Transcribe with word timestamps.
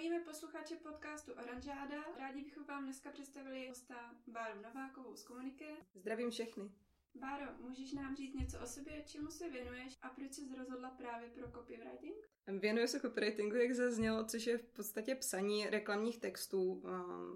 Zdravíme 0.00 0.24
posluchače 0.24 0.76
podcastu 0.76 1.32
Oranžáda. 1.32 1.96
Rádi 2.18 2.42
bychom 2.44 2.64
vám 2.64 2.84
dneska 2.84 3.10
představili 3.10 3.68
hosta 3.68 3.94
Báru 4.26 4.62
Novákovou 4.62 5.16
z 5.16 5.22
Komunike. 5.22 5.64
Zdravím 5.94 6.30
všechny. 6.30 6.70
Báro, 7.14 7.44
můžeš 7.58 7.92
nám 7.92 8.16
říct 8.16 8.34
něco 8.34 8.60
o 8.60 8.66
sobě, 8.66 9.02
čemu 9.06 9.30
se 9.30 9.50
věnuješ 9.50 9.98
a 10.02 10.08
proč 10.08 10.32
jsi 10.32 10.42
rozhodla 10.58 10.90
právě 10.90 11.28
pro 11.28 11.50
copywriting? 11.50 12.16
Věnuju 12.46 12.86
se 12.86 13.00
copywritingu, 13.00 13.56
jak 13.56 13.72
zaznělo, 13.72 14.24
což 14.24 14.46
je 14.46 14.58
v 14.58 14.66
podstatě 14.66 15.14
psaní 15.14 15.66
reklamních 15.66 16.18
textů, 16.18 16.82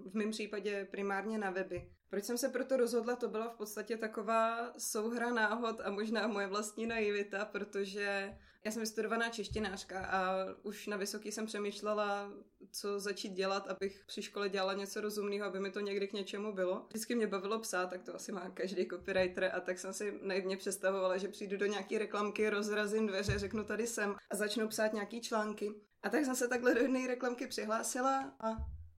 v 0.05 0.13
mém 0.13 0.31
případě 0.31 0.87
primárně 0.91 1.37
na 1.37 1.49
weby. 1.49 1.91
Proč 2.09 2.23
jsem 2.23 2.37
se 2.37 2.49
proto 2.49 2.77
rozhodla, 2.77 3.15
to 3.15 3.29
byla 3.29 3.49
v 3.49 3.57
podstatě 3.57 3.97
taková 3.97 4.73
souhra 4.77 5.33
náhod 5.33 5.81
a 5.81 5.91
možná 5.91 6.27
moje 6.27 6.47
vlastní 6.47 6.87
naivita, 6.87 7.45
protože 7.45 8.37
já 8.65 8.71
jsem 8.71 8.79
vystudovaná 8.79 9.29
češtinářka 9.29 10.05
a 10.05 10.45
už 10.63 10.87
na 10.87 10.97
vysoký 10.97 11.31
jsem 11.31 11.45
přemýšlela, 11.45 12.31
co 12.71 12.99
začít 12.99 13.33
dělat, 13.33 13.67
abych 13.67 14.03
při 14.07 14.21
škole 14.21 14.49
dělala 14.49 14.73
něco 14.73 15.01
rozumného, 15.01 15.45
aby 15.45 15.59
mi 15.59 15.71
to 15.71 15.79
někdy 15.79 16.07
k 16.07 16.13
něčemu 16.13 16.53
bylo. 16.53 16.85
Vždycky 16.89 17.15
mě 17.15 17.27
bavilo 17.27 17.59
psát, 17.59 17.89
tak 17.89 18.03
to 18.03 18.15
asi 18.15 18.31
má 18.31 18.49
každý 18.49 18.87
copywriter 18.87 19.51
a 19.53 19.59
tak 19.59 19.79
jsem 19.79 19.93
si 19.93 20.19
naivně 20.21 20.57
představovala, 20.57 21.17
že 21.17 21.27
přijdu 21.27 21.57
do 21.57 21.65
nějaké 21.65 21.99
reklamky, 21.99 22.49
rozrazím 22.49 23.07
dveře, 23.07 23.39
řeknu 23.39 23.63
tady 23.63 23.87
jsem 23.87 24.15
a 24.31 24.35
začnu 24.35 24.67
psát 24.67 24.93
nějaký 24.93 25.21
články. 25.21 25.71
A 26.03 26.09
tak 26.09 26.25
jsem 26.25 26.35
se 26.35 26.47
takhle 26.47 26.73
do 26.73 26.81
jedné 26.81 27.07
reklamky 27.07 27.47
přihlásila 27.47 28.35
a 28.39 28.47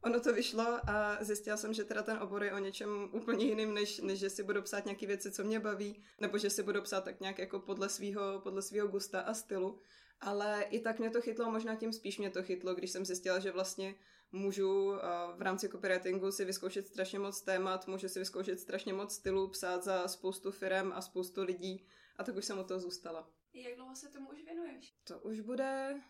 ono 0.07 0.19
to 0.19 0.33
vyšlo 0.33 0.89
a 0.89 1.17
zjistila 1.23 1.57
jsem, 1.57 1.73
že 1.73 1.83
teda 1.83 2.03
ten 2.03 2.17
obor 2.17 2.43
je 2.43 2.53
o 2.53 2.57
něčem 2.57 3.09
úplně 3.11 3.45
jiným, 3.45 3.73
než, 3.73 3.99
než 3.99 4.19
že 4.19 4.29
si 4.29 4.43
budu 4.43 4.61
psát 4.61 4.85
nějaké 4.85 5.07
věci, 5.07 5.31
co 5.31 5.43
mě 5.43 5.59
baví, 5.59 6.03
nebo 6.21 6.37
že 6.37 6.49
si 6.49 6.63
budu 6.63 6.81
psát 6.81 7.03
tak 7.03 7.19
nějak 7.19 7.39
jako 7.39 7.59
podle 7.59 7.89
svého 7.89 8.39
podle 8.39 8.61
svýho 8.61 8.87
gusta 8.87 9.21
a 9.21 9.33
stylu. 9.33 9.79
Ale 10.19 10.63
i 10.69 10.79
tak 10.79 10.99
mě 10.99 11.09
to 11.09 11.21
chytlo, 11.21 11.51
možná 11.51 11.75
tím 11.75 11.93
spíš 11.93 12.17
mě 12.17 12.29
to 12.29 12.43
chytlo, 12.43 12.75
když 12.75 12.91
jsem 12.91 13.05
zjistila, 13.05 13.39
že 13.39 13.51
vlastně 13.51 13.95
můžu 14.31 14.93
v 15.37 15.41
rámci 15.41 15.69
copywritingu 15.69 16.31
si 16.31 16.45
vyzkoušet 16.45 16.87
strašně 16.87 17.19
moc 17.19 17.41
témat, 17.41 17.87
můžu 17.87 18.09
si 18.09 18.19
vyzkoušet 18.19 18.59
strašně 18.59 18.93
moc 18.93 19.13
stylů, 19.13 19.47
psát 19.47 19.83
za 19.83 20.07
spoustu 20.07 20.51
firm 20.51 20.91
a 20.93 21.01
spoustu 21.01 21.43
lidí 21.43 21.87
a 22.15 22.23
tak 22.23 22.35
už 22.35 22.45
jsem 22.45 22.59
u 22.59 22.63
toho 22.63 22.79
zůstala. 22.79 23.29
Jak 23.53 23.75
dlouho 23.75 23.95
se 23.95 24.09
tomu 24.09 24.29
už 24.29 24.43
věnuješ? 24.43 24.95
To 25.03 25.19
už 25.19 25.39
bude 25.39 26.01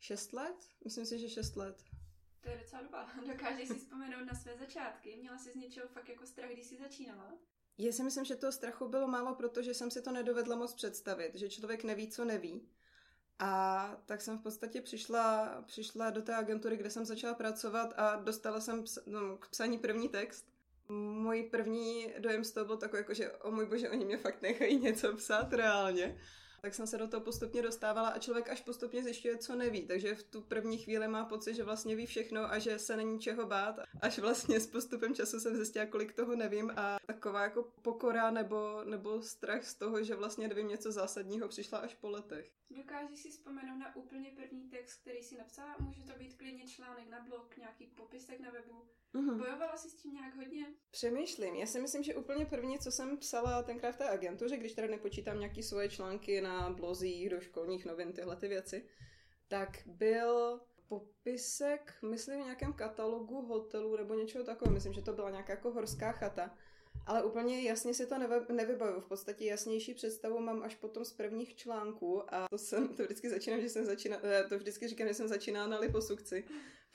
šest 0.00 0.32
let? 0.32 0.56
Myslím 0.84 1.06
si, 1.06 1.18
že 1.18 1.28
šest 1.28 1.56
let. 1.56 1.82
To 2.46 2.52
je 2.52 2.58
docela 2.58 2.82
doba. 2.82 3.08
Dokážeš 3.32 3.68
si 3.68 3.74
vzpomenout 3.74 4.24
na 4.24 4.34
své 4.34 4.56
začátky? 4.56 5.16
Měla 5.16 5.38
jsi 5.38 5.52
z 5.52 5.54
něčeho 5.54 5.88
fakt 5.88 6.08
jako 6.08 6.26
strach, 6.26 6.50
když 6.50 6.66
jsi 6.66 6.76
začínala? 6.76 7.32
Já 7.78 7.92
si 7.92 8.02
myslím, 8.02 8.24
že 8.24 8.36
toho 8.36 8.52
strachu 8.52 8.88
bylo 8.88 9.08
málo, 9.08 9.34
protože 9.34 9.74
jsem 9.74 9.90
si 9.90 10.02
to 10.02 10.12
nedovedla 10.12 10.56
moc 10.56 10.74
představit, 10.74 11.34
že 11.34 11.48
člověk 11.48 11.84
neví, 11.84 12.08
co 12.10 12.24
neví. 12.24 12.68
A 13.38 14.02
tak 14.06 14.20
jsem 14.20 14.38
v 14.38 14.42
podstatě 14.42 14.80
přišla, 14.80 15.62
přišla 15.66 16.10
do 16.10 16.22
té 16.22 16.34
agentury, 16.34 16.76
kde 16.76 16.90
jsem 16.90 17.04
začala 17.04 17.34
pracovat 17.34 17.94
a 17.96 18.16
dostala 18.16 18.60
jsem 18.60 18.82
ps- 18.82 19.02
no, 19.06 19.36
k 19.36 19.48
psaní 19.48 19.78
první 19.78 20.08
text. 20.08 20.46
Můj 20.88 21.42
první 21.42 22.14
dojem 22.18 22.44
z 22.44 22.52
toho 22.52 22.66
byl 22.66 22.76
takový, 22.76 23.00
jako, 23.00 23.14
že 23.14 23.32
o 23.32 23.50
můj 23.50 23.66
bože, 23.66 23.90
oni 23.90 24.04
mě 24.04 24.18
fakt 24.18 24.42
nechají 24.42 24.78
něco 24.78 25.16
psát 25.16 25.52
reálně 25.52 26.18
tak 26.66 26.74
jsem 26.74 26.86
se 26.86 26.98
do 26.98 27.08
toho 27.08 27.20
postupně 27.20 27.62
dostávala 27.62 28.08
a 28.08 28.18
člověk 28.18 28.48
až 28.48 28.60
postupně 28.60 29.02
zjišťuje, 29.02 29.38
co 29.38 29.56
neví. 29.56 29.86
Takže 29.86 30.14
v 30.14 30.22
tu 30.22 30.40
první 30.40 30.78
chvíli 30.78 31.08
má 31.08 31.24
pocit, 31.24 31.54
že 31.54 31.64
vlastně 31.64 31.96
ví 31.96 32.06
všechno 32.06 32.52
a 32.52 32.58
že 32.58 32.78
se 32.78 32.96
není 32.96 33.20
čeho 33.20 33.46
bát. 33.46 33.76
Až 34.02 34.18
vlastně 34.18 34.60
s 34.60 34.66
postupem 34.66 35.14
času 35.14 35.40
jsem 35.40 35.56
zjistila, 35.56 35.86
kolik 35.86 36.12
toho 36.12 36.36
nevím 36.36 36.72
a 36.76 36.96
taková 37.06 37.42
jako 37.42 37.62
pokora 37.82 38.30
nebo, 38.30 38.84
nebo 38.84 39.22
strach 39.22 39.64
z 39.64 39.74
toho, 39.74 40.02
že 40.02 40.14
vlastně 40.14 40.48
nevím 40.48 40.68
něco 40.68 40.92
zásadního, 40.92 41.48
přišla 41.48 41.78
až 41.78 41.94
po 41.94 42.10
letech. 42.10 42.52
Dokážeš 42.70 43.18
si 43.18 43.30
vzpomenout 43.30 43.78
na 43.78 43.96
úplně 43.96 44.30
první 44.30 44.70
text, 44.70 45.00
který 45.00 45.22
si 45.22 45.36
napsala? 45.36 45.76
Může 45.80 46.02
to 46.02 46.18
být 46.18 46.34
klidně 46.34 46.66
článek 46.66 47.08
na 47.08 47.20
blog, 47.20 47.56
nějaký 47.56 47.86
popisek 47.86 48.40
na 48.40 48.50
webu? 48.50 48.88
Mm-hmm. 49.16 49.38
Bojovala 49.38 49.76
jsi 49.76 49.90
s 49.90 49.94
tím 49.94 50.12
nějak 50.14 50.36
hodně? 50.36 50.66
Přemýšlím. 50.90 51.54
Já 51.54 51.66
si 51.66 51.80
myslím, 51.80 52.02
že 52.02 52.14
úplně 52.14 52.46
první, 52.46 52.78
co 52.78 52.90
jsem 52.90 53.18
psala 53.18 53.62
tenkrát 53.62 53.92
v 53.92 53.98
té 53.98 54.08
agentuře, 54.08 54.56
když 54.56 54.72
teda 54.72 54.88
nepočítám 54.88 55.38
nějaký 55.38 55.62
svoje 55.62 55.88
články 55.88 56.40
na 56.40 56.70
blozích, 56.70 57.30
do 57.30 57.40
školních 57.40 57.86
novin, 57.86 58.12
tyhle 58.12 58.36
ty 58.36 58.48
věci, 58.48 58.88
tak 59.48 59.78
byl 59.86 60.60
popisek, 60.88 61.94
myslím, 62.02 62.40
v 62.40 62.44
nějakém 62.44 62.72
katalogu 62.72 63.42
hotelů 63.42 63.96
nebo 63.96 64.14
něčeho 64.14 64.44
takového. 64.44 64.74
Myslím, 64.74 64.92
že 64.92 65.02
to 65.02 65.12
byla 65.12 65.30
nějaká 65.30 65.52
jako 65.52 65.70
horská 65.70 66.12
chata. 66.12 66.54
Ale 67.06 67.22
úplně 67.24 67.62
jasně 67.62 67.94
si 67.94 68.06
to 68.06 68.18
nevybavuju. 68.52 69.00
V 69.00 69.08
podstatě 69.08 69.44
jasnější 69.44 69.94
představu 69.94 70.40
mám 70.40 70.62
až 70.62 70.74
potom 70.74 71.04
z 71.04 71.12
prvních 71.12 71.56
článků 71.56 72.34
a 72.34 72.46
to 72.50 72.58
jsem, 72.58 72.88
to 72.88 73.02
vždycky 73.02 73.30
začínám, 73.30 73.60
že 73.60 73.68
jsem 73.68 73.84
začínala, 73.84 74.22
eh, 74.24 74.44
to 74.48 74.58
vždycky 74.58 74.88
říkám, 74.88 75.08
že 75.08 75.14
jsem 75.14 75.28
začínala 75.28 75.66
na 75.66 75.78
liposukci, 75.78 76.44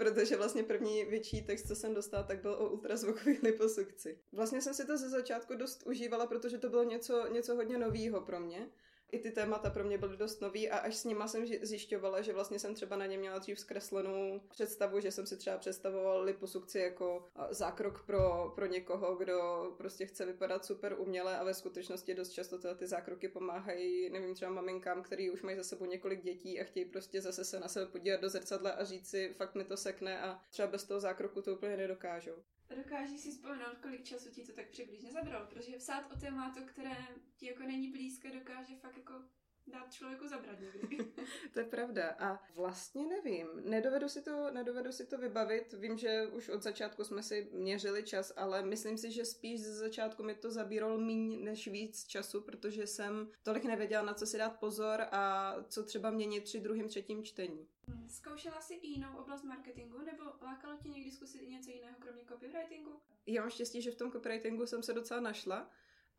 protože 0.01 0.37
vlastně 0.37 0.63
první 0.63 1.05
větší 1.05 1.41
text, 1.41 1.67
co 1.67 1.75
jsem 1.75 1.93
dostala, 1.93 2.23
tak 2.23 2.41
byl 2.41 2.53
o 2.53 2.69
ultrazvukové 2.69 3.35
liposukci. 3.43 4.19
Vlastně 4.31 4.61
jsem 4.61 4.73
si 4.73 4.85
to 4.85 4.97
ze 4.97 5.09
začátku 5.09 5.55
dost 5.55 5.83
užívala, 5.85 6.27
protože 6.27 6.57
to 6.57 6.69
bylo 6.69 6.83
něco, 6.83 7.27
něco 7.33 7.55
hodně 7.55 7.77
novýho 7.77 8.21
pro 8.21 8.39
mě 8.39 8.69
i 9.11 9.19
ty 9.19 9.31
témata 9.31 9.69
pro 9.69 9.83
mě 9.83 9.97
byly 9.97 10.17
dost 10.17 10.41
nový 10.41 10.69
a 10.69 10.77
až 10.77 10.95
s 10.95 11.05
nima 11.05 11.27
jsem 11.27 11.45
zjišťovala, 11.61 12.21
že 12.21 12.33
vlastně 12.33 12.59
jsem 12.59 12.75
třeba 12.75 12.95
na 12.95 13.05
ně 13.05 13.17
měla 13.17 13.39
dřív 13.39 13.59
zkreslenou 13.59 14.41
představu, 14.49 14.99
že 14.99 15.11
jsem 15.11 15.25
si 15.25 15.37
třeba 15.37 15.57
představovala 15.57 16.21
liposukci 16.21 16.79
jako 16.79 17.29
zákrok 17.49 18.05
pro, 18.05 18.51
pro 18.55 18.65
někoho, 18.65 19.15
kdo 19.15 19.71
prostě 19.77 20.05
chce 20.05 20.25
vypadat 20.25 20.65
super 20.65 20.95
uměle 20.97 21.37
a 21.37 21.43
ve 21.43 21.53
skutečnosti 21.53 22.13
dost 22.13 22.29
často 22.29 22.57
teda 22.57 22.73
ty 22.73 22.87
zákroky 22.87 23.27
pomáhají, 23.27 24.09
nevím, 24.09 24.35
třeba 24.35 24.51
maminkám, 24.51 25.03
který 25.03 25.31
už 25.31 25.41
mají 25.41 25.57
za 25.57 25.63
sebou 25.63 25.85
několik 25.85 26.23
dětí 26.23 26.61
a 26.61 26.63
chtějí 26.63 26.85
prostě 26.85 27.21
zase 27.21 27.45
se 27.45 27.59
na 27.59 27.67
sebe 27.67 27.85
podívat 27.85 28.21
do 28.21 28.29
zrcadla 28.29 28.71
a 28.71 28.83
říct 28.83 29.09
si, 29.09 29.33
fakt 29.37 29.55
mi 29.55 29.63
to 29.63 29.77
sekne 29.77 30.21
a 30.21 30.39
třeba 30.49 30.67
bez 30.67 30.83
toho 30.83 30.99
zákroku 30.99 31.41
to 31.41 31.53
úplně 31.53 31.77
nedokážou. 31.77 32.43
Dokážeš 32.75 33.19
si 33.19 33.31
vzpomenout, 33.31 33.77
kolik 33.81 34.03
času 34.03 34.29
ti 34.29 34.43
to 34.45 34.53
tak 34.53 34.69
přibližně 34.69 35.11
zabralo, 35.11 35.47
protože 35.47 35.77
psát 35.77 36.11
o 36.11 36.19
tématu, 36.19 36.59
které 36.65 36.97
ti 37.35 37.45
jako 37.45 37.63
není 37.63 37.91
blízké, 37.91 38.31
dokáže 38.31 38.75
fakt 38.75 38.97
jako 38.97 39.13
dát 39.67 39.93
člověku 39.93 40.27
zabrat 40.27 40.59
někdy. 40.59 40.97
to 41.53 41.59
je 41.59 41.65
pravda 41.65 42.15
a 42.19 42.39
vlastně 42.55 43.07
nevím, 43.07 43.47
nedovedu 43.63 44.09
si, 44.09 44.21
to, 44.21 44.51
nedovedu 44.51 44.91
si 44.91 45.05
to 45.05 45.17
vybavit, 45.17 45.73
vím, 45.73 45.97
že 45.97 46.27
už 46.27 46.49
od 46.49 46.63
začátku 46.63 47.03
jsme 47.03 47.23
si 47.23 47.49
měřili 47.51 48.03
čas, 48.03 48.33
ale 48.35 48.65
myslím 48.65 48.97
si, 48.97 49.11
že 49.11 49.25
spíš 49.25 49.61
ze 49.61 49.73
začátku 49.73 50.23
mi 50.23 50.35
to 50.35 50.51
zabíralo 50.51 50.97
méně 50.97 51.37
než 51.37 51.67
víc 51.67 52.05
času, 52.05 52.41
protože 52.41 52.87
jsem 52.87 53.31
tolik 53.43 53.65
nevěděla, 53.65 54.03
na 54.03 54.13
co 54.13 54.25
si 54.25 54.37
dát 54.37 54.59
pozor 54.59 55.01
a 55.11 55.55
co 55.67 55.83
třeba 55.83 56.11
měnit 56.11 56.43
při 56.43 56.59
druhém, 56.59 56.87
třetím 56.87 57.23
čtení. 57.23 57.67
Hmm, 57.87 58.09
zkoušela 58.09 58.61
jsi 58.61 58.73
i 58.73 58.87
jinou 58.87 59.17
oblast 59.17 59.43
marketingu, 59.43 59.97
nebo 59.97 60.23
lákalo 60.41 60.77
tě 60.83 60.89
někdy 60.89 61.11
zkusit 61.11 61.41
i 61.41 61.47
něco 61.47 61.69
jiného, 61.69 61.95
kromě 61.99 62.23
copywritingu? 62.25 62.91
Já 63.27 63.41
mám 63.41 63.49
štěstí, 63.49 63.81
že 63.81 63.91
v 63.91 63.95
tom 63.95 64.11
copywritingu 64.11 64.65
jsem 64.65 64.83
se 64.83 64.93
docela 64.93 65.19
našla, 65.19 65.69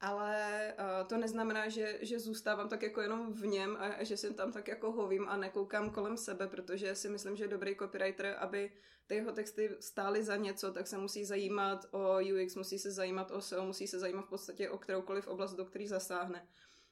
ale 0.02 0.74
uh, 0.78 1.08
to 1.08 1.16
neznamená, 1.16 1.68
že, 1.68 1.98
že 2.02 2.20
zůstávám 2.20 2.68
tak 2.68 2.82
jako 2.82 3.00
jenom 3.00 3.32
v 3.32 3.46
něm 3.46 3.76
a, 3.80 4.04
že 4.04 4.16
jsem 4.16 4.34
tam 4.34 4.52
tak 4.52 4.68
jako 4.68 4.92
hovím 4.92 5.28
a 5.28 5.36
nekoukám 5.36 5.90
kolem 5.90 6.16
sebe, 6.16 6.48
protože 6.48 6.94
si 6.94 7.08
myslím, 7.08 7.36
že 7.36 7.48
dobrý 7.48 7.76
copywriter, 7.76 8.36
aby 8.38 8.72
ty 9.06 9.14
jeho 9.14 9.32
texty 9.32 9.76
stály 9.80 10.24
za 10.24 10.36
něco, 10.36 10.72
tak 10.72 10.86
se 10.86 10.98
musí 10.98 11.24
zajímat 11.24 11.86
o 11.90 12.18
UX, 12.18 12.56
musí 12.56 12.78
se 12.78 12.90
zajímat 12.90 13.30
o 13.30 13.40
SEO, 13.40 13.64
musí 13.64 13.86
se 13.86 13.98
zajímat 13.98 14.26
v 14.26 14.28
podstatě 14.28 14.70
o 14.70 14.78
kteroukoliv 14.78 15.26
oblast, 15.26 15.54
do 15.54 15.64
který 15.64 15.86
zasáhne. 15.86 16.48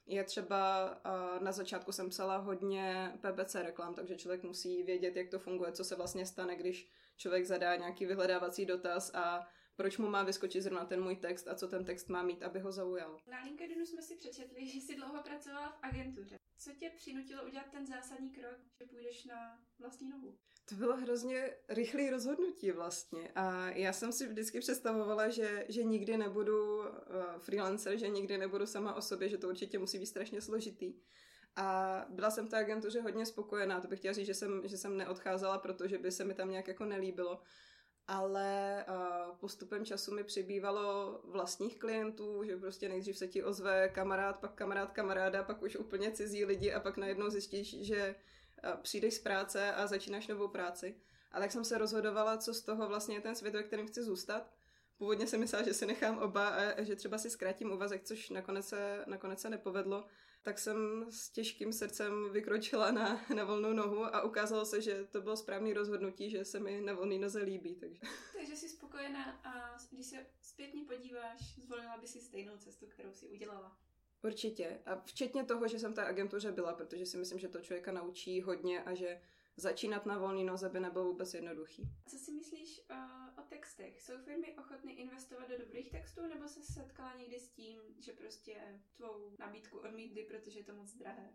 Je 0.07 0.25
třeba, 0.25 0.91
uh, 0.91 1.43
na 1.43 1.53
začátku 1.53 1.93
jsem 1.93 2.09
psala 2.09 2.37
hodně 2.37 3.13
PPC 3.21 3.55
reklam, 3.55 3.95
takže 3.95 4.17
člověk 4.17 4.43
musí 4.43 4.83
vědět, 4.83 5.17
jak 5.17 5.29
to 5.29 5.39
funguje, 5.39 5.73
co 5.73 5.85
se 5.85 5.97
vlastně 5.97 6.27
stane, 6.27 6.57
když 6.57 6.91
člověk 7.17 7.47
zadá 7.47 7.77
nějaký 7.77 8.07
vyhledávací 8.07 8.67
dotaz 8.67 9.11
a 9.15 9.47
proč 9.81 9.99
mu 9.99 10.09
má 10.09 10.23
vyskočit 10.23 10.63
zrovna 10.63 10.85
ten 10.85 11.03
můj 11.03 11.17
text 11.17 11.49
a 11.49 11.55
co 11.55 11.69
ten 11.69 11.85
text 11.85 12.09
má 12.09 12.23
mít, 12.23 12.43
aby 12.43 12.61
ho 12.61 12.73
zaujal. 12.73 13.17
Na 13.31 13.45
LinkedInu 13.45 13.87
jsme 13.87 14.03
si 14.03 14.17
přečetli, 14.17 14.69
že 14.69 14.79
jsi 14.79 14.95
dlouho 14.97 15.23
pracovala 15.23 15.69
v 15.69 15.79
agentuře. 15.83 16.37
Co 16.59 16.71
tě 16.73 16.91
přinutilo 16.97 17.45
udělat 17.45 17.67
ten 17.71 17.87
zásadní 17.87 18.31
krok, 18.31 18.57
že 18.81 18.87
půjdeš 18.87 19.25
na 19.25 19.59
vlastní 19.79 20.11
nohu? 20.11 20.39
To 20.69 20.75
bylo 20.75 20.97
hrozně 20.97 21.57
rychlé 21.69 22.11
rozhodnutí 22.11 22.71
vlastně 22.71 23.33
a 23.35 23.71
já 23.71 23.93
jsem 23.93 24.13
si 24.13 24.27
vždycky 24.27 24.61
představovala, 24.61 25.29
že, 25.29 25.67
že 25.69 25.85
nikdy 25.85 26.17
nebudu 26.17 26.79
uh, 26.79 26.87
freelancer, 27.39 27.99
že 27.99 28.09
nikdy 28.09 28.39
nebudu 28.39 28.67
sama 28.67 28.95
o 28.95 29.03
sobě, 29.03 29.29
že 29.29 29.39
to 29.39 29.49
určitě 29.49 29.79
musí 29.79 29.99
být 29.99 30.07
strašně 30.07 30.41
složitý. 30.41 30.95
A 31.57 32.07
byla 32.09 32.31
jsem 32.31 32.47
v 32.47 32.51
té 32.51 32.57
agentuře 32.57 33.01
hodně 33.01 33.27
spokojená, 33.27 33.81
to 33.81 33.89
bych 33.89 33.99
chtěla 33.99 34.13
říct, 34.13 34.27
že 34.27 34.35
jsem, 34.35 34.63
že 34.65 34.77
jsem 34.77 34.97
neodcházela, 34.97 35.59
protože 35.59 35.99
by 35.99 36.13
se 36.13 36.25
mi 36.25 36.35
tam 36.35 36.51
nějak 36.51 36.69
jako 36.69 36.85
nelíbilo 36.85 37.43
ale 38.09 38.85
uh, 38.89 39.37
postupem 39.37 39.85
času 39.85 40.15
mi 40.15 40.25
přibývalo 40.25 41.21
vlastních 41.25 41.79
klientů, 41.79 42.45
že 42.45 42.57
prostě 42.57 42.89
nejdřív 42.89 43.19
se 43.19 43.29
ti 43.29 43.45
ozve 43.45 43.89
kamarád, 43.89 44.41
pak 44.41 44.55
kamarád 44.55 44.93
kamaráda, 44.93 45.43
pak 45.43 45.63
už 45.63 45.77
úplně 45.77 46.13
cizí 46.13 46.45
lidi 46.45 46.73
a 46.73 46.81
pak 46.81 46.97
najednou 46.97 47.31
zjistíš, 47.31 47.87
že 47.87 48.15
uh, 48.65 48.81
přijdeš 48.83 49.15
z 49.15 49.19
práce 49.19 49.73
a 49.73 49.87
začínáš 49.87 50.27
novou 50.27 50.49
práci. 50.49 51.01
A 51.33 51.41
tak 51.41 51.53
jsem 51.53 51.65
se 51.65 51.79
rozhodovala, 51.79 52.39
co 52.39 52.55
z 52.55 52.63
toho 52.63 52.89
vlastně 52.89 53.17
je 53.17 53.21
ten 53.21 53.35
svět, 53.35 53.55
ve 53.55 53.63
kterém 53.63 53.87
chci 53.87 54.03
zůstat. 54.03 54.51
Původně 54.99 55.27
jsem 55.27 55.41
myslela, 55.41 55.65
že 55.65 55.75
si 55.75 55.87
nechám 55.87 56.19
oba 56.19 56.49
a, 56.49 56.83
že 56.83 56.97
třeba 56.97 57.19
si 57.19 57.31
zkrátím 57.31 57.73
úvazek, 57.73 58.05
což 58.05 58.31
nakonec 58.31 58.69
se, 58.69 59.05
nakonec 59.07 59.41
se 59.41 59.51
nepovedlo. 59.51 60.05
Tak 60.43 60.59
jsem 60.59 61.07
s 61.11 61.31
těžkým 61.31 61.73
srdcem 61.73 62.33
vykročila 62.33 62.91
na, 62.91 63.21
na 63.35 63.45
volnou 63.45 63.73
nohu 63.73 64.05
a 64.05 64.23
ukázalo 64.23 64.65
se, 64.65 64.83
že 64.83 65.07
to 65.11 65.21
bylo 65.21 65.37
správný 65.37 65.73
rozhodnutí, 65.73 66.31
že 66.31 66.45
se 66.45 66.61
mi 66.61 66.81
na 66.81 66.93
volný 66.93 67.19
noze 67.19 67.43
líbí. 67.43 67.75
Takže, 67.75 68.01
takže 68.39 68.57
jsi 68.57 68.69
spokojená 68.69 69.41
a 69.45 69.77
když 69.91 70.07
se 70.07 70.27
zpětně 70.43 70.85
podíváš, 70.85 71.59
zvolila 71.59 71.99
by 71.99 72.07
si 72.07 72.21
stejnou 72.21 72.57
cestu, 72.57 72.87
kterou 72.87 73.13
si 73.13 73.29
udělala. 73.29 73.77
Určitě. 74.23 74.81
A 74.87 75.01
včetně 75.01 75.45
toho, 75.45 75.69
že 75.69 75.79
jsem 75.79 75.93
v 75.93 75.95
té 75.95 76.05
agentuře 76.05 76.53
byla, 76.53 76.73
protože 76.73 77.07
si 77.07 77.17
myslím, 77.17 77.39
že 77.39 77.49
to 77.49 77.61
člověka 77.61 77.93
naučí 77.93 78.41
hodně 78.43 78.83
a 78.83 78.95
že 78.95 79.21
začínat 79.61 80.07
na 80.07 80.19
volný 80.19 80.45
noze 80.45 80.69
by 80.69 80.81
nebylo 80.81 81.05
vůbec 81.05 81.35
jednoduchý. 81.35 81.89
Co 82.07 82.19
si 82.19 82.33
myslíš 82.33 82.81
uh, 82.91 83.45
o 83.45 83.49
textech? 83.49 84.03
Jsou 84.03 84.13
firmy 84.25 84.57
ochotny 84.59 84.93
investovat 84.93 85.49
do 85.49 85.59
dobrých 85.59 85.91
textů, 85.91 86.27
nebo 86.27 86.49
se 86.49 86.63
setkala 86.63 87.15
někdy 87.15 87.41
s 87.41 87.51
tím, 87.51 87.81
že 87.99 88.13
prostě 88.13 88.81
tvou 88.97 89.33
nabídku 89.39 89.79
odmítli, 89.79 90.25
protože 90.25 90.59
je 90.59 90.65
to 90.65 90.75
moc 90.75 90.95
drahé? 90.95 91.33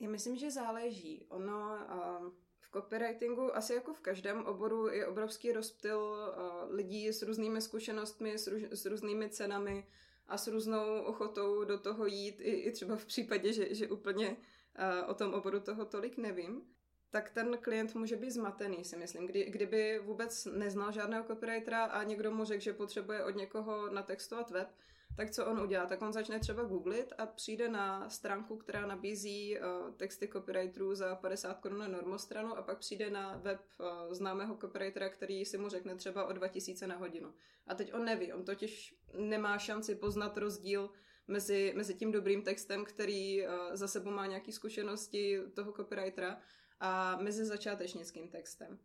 Já 0.00 0.08
myslím, 0.08 0.36
že 0.36 0.50
záleží. 0.50 1.26
Ono 1.28 1.56
uh, 1.58 2.32
v 2.60 2.70
copywritingu, 2.72 3.56
asi 3.56 3.74
jako 3.74 3.94
v 3.94 4.00
každém 4.00 4.46
oboru, 4.46 4.88
je 4.88 5.06
obrovský 5.06 5.52
rozptyl 5.52 5.98
uh, 5.98 6.74
lidí 6.74 7.08
s 7.08 7.22
různými 7.22 7.60
zkušenostmi, 7.60 8.38
s, 8.38 8.46
růž, 8.46 8.62
s 8.62 8.86
různými 8.86 9.30
cenami 9.30 9.86
a 10.26 10.38
s 10.38 10.46
různou 10.46 11.02
ochotou 11.02 11.64
do 11.64 11.78
toho 11.78 12.06
jít, 12.06 12.40
i, 12.40 12.50
i 12.50 12.72
třeba 12.72 12.96
v 12.96 13.04
případě, 13.04 13.52
že, 13.52 13.74
že 13.74 13.88
úplně 13.88 14.30
uh, 14.30 15.10
o 15.10 15.14
tom 15.14 15.34
oboru 15.34 15.60
toho 15.60 15.84
tolik 15.84 16.18
nevím 16.18 16.76
tak 17.10 17.30
ten 17.30 17.58
klient 17.60 17.94
může 17.94 18.16
být 18.16 18.30
zmatený, 18.30 18.84
si 18.84 18.96
myslím. 18.96 19.26
Kdy, 19.26 19.44
kdyby 19.44 19.98
vůbec 19.98 20.44
neznal 20.44 20.92
žádného 20.92 21.24
copywritera 21.24 21.84
a 21.84 22.02
někdo 22.02 22.30
mu 22.30 22.44
řekl, 22.44 22.62
že 22.62 22.72
potřebuje 22.72 23.24
od 23.24 23.36
někoho 23.36 23.90
natextovat 23.90 24.50
web, 24.50 24.68
tak 25.16 25.30
co 25.30 25.46
on 25.46 25.60
udělá? 25.60 25.86
Tak 25.86 26.02
on 26.02 26.12
začne 26.12 26.38
třeba 26.38 26.62
googlit 26.62 27.12
a 27.18 27.26
přijde 27.26 27.68
na 27.68 28.10
stránku, 28.10 28.56
která 28.56 28.86
nabízí 28.86 29.58
uh, 29.58 29.94
texty 29.94 30.28
copywriterů 30.28 30.94
za 30.94 31.14
50 31.14 31.58
korun 31.58 31.78
na 31.78 31.88
normostranu 31.88 32.56
a 32.56 32.62
pak 32.62 32.78
přijde 32.78 33.10
na 33.10 33.36
web 33.36 33.60
uh, 33.80 34.14
známého 34.14 34.56
copywritera, 34.56 35.08
který 35.08 35.44
si 35.44 35.58
mu 35.58 35.68
řekne 35.68 35.94
třeba 35.94 36.24
o 36.24 36.32
2000 36.32 36.86
na 36.86 36.96
hodinu. 36.96 37.34
A 37.66 37.74
teď 37.74 37.94
on 37.94 38.04
neví, 38.04 38.32
on 38.32 38.44
totiž 38.44 38.94
nemá 39.18 39.58
šanci 39.58 39.94
poznat 39.94 40.36
rozdíl 40.36 40.90
mezi, 41.28 41.72
mezi 41.76 41.94
tím 41.94 42.12
dobrým 42.12 42.42
textem, 42.42 42.84
který 42.84 43.46
uh, 43.46 43.50
za 43.72 43.88
sebou 43.88 44.10
má 44.10 44.26
nějaké 44.26 44.52
zkušenosti 44.52 45.40
toho 45.54 45.72
copywritera 45.72 46.38
a 46.80 47.16
mezi 47.16 47.44
začátečnickým 47.44 48.28
textem. 48.28 48.78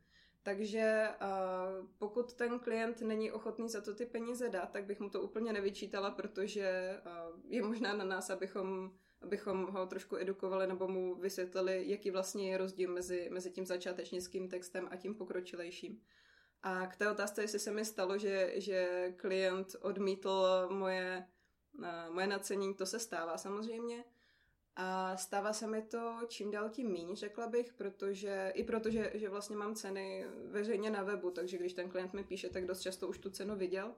Takže 0.44 1.10
uh, 1.22 1.88
pokud 1.98 2.34
ten 2.34 2.60
klient 2.60 3.02
není 3.02 3.32
ochotný 3.32 3.70
za 3.70 3.82
to 3.82 3.96
ty 3.96 4.06
peníze 4.06 4.50
dát, 4.50 4.72
tak 4.72 4.86
bych 4.86 5.00
mu 5.00 5.10
to 5.10 5.22
úplně 5.22 5.54
nevyčítala, 5.54 6.12
protože 6.12 6.98
uh, 7.06 7.40
je 7.48 7.64
možná 7.64 7.94
na 7.94 8.06
nás, 8.06 8.30
abychom, 8.30 8.92
abychom 9.22 9.66
ho 9.66 9.86
trošku 9.86 10.18
edukovali 10.18 10.68
nebo 10.68 10.88
mu 10.88 11.16
vysvětlili, 11.16 11.84
jaký 11.90 12.12
vlastně 12.12 12.52
je 12.52 12.58
rozdíl 12.58 12.94
mezi, 12.94 13.30
mezi 13.32 13.52
tím 13.52 13.66
začátečnickým 13.66 14.50
textem 14.50 14.88
a 14.92 14.96
tím 14.96 15.16
pokročilejším. 15.16 16.02
A 16.64 16.88
k 16.88 16.96
té 16.96 17.12
otázce, 17.12 17.42
jestli 17.42 17.60
se 17.60 17.72
mi 17.72 17.86
stalo, 17.86 18.18
že, 18.18 18.54
že 18.56 19.10
klient 19.18 19.76
odmítl 19.82 20.68
moje, 20.72 21.28
uh, 21.80 22.14
moje 22.14 22.28
nacenění, 22.28 22.74
to 22.74 22.86
se 22.86 23.00
stává 23.00 23.38
samozřejmě. 23.38 24.04
A 24.76 25.18
stává 25.18 25.54
se 25.54 25.68
mi 25.68 25.82
to 25.82 26.20
čím 26.28 26.52
dál 26.52 26.70
tím 26.70 26.92
míň, 26.92 27.16
řekla 27.16 27.48
bych, 27.48 27.74
protože 27.74 28.52
i 28.56 28.64
protože 28.64 29.12
že 29.14 29.30
vlastně 29.30 29.56
mám 29.56 29.76
ceny 29.76 30.26
veřejně 30.46 30.90
na 30.90 31.04
webu, 31.04 31.32
takže 31.32 31.58
když 31.58 31.74
ten 31.74 31.90
klient 31.90 32.14
mi 32.14 32.24
píše, 32.24 32.50
tak 32.50 32.66
dost 32.66 32.82
často 32.82 33.08
už 33.08 33.18
tu 33.18 33.30
cenu 33.30 33.56
viděl 33.56 33.96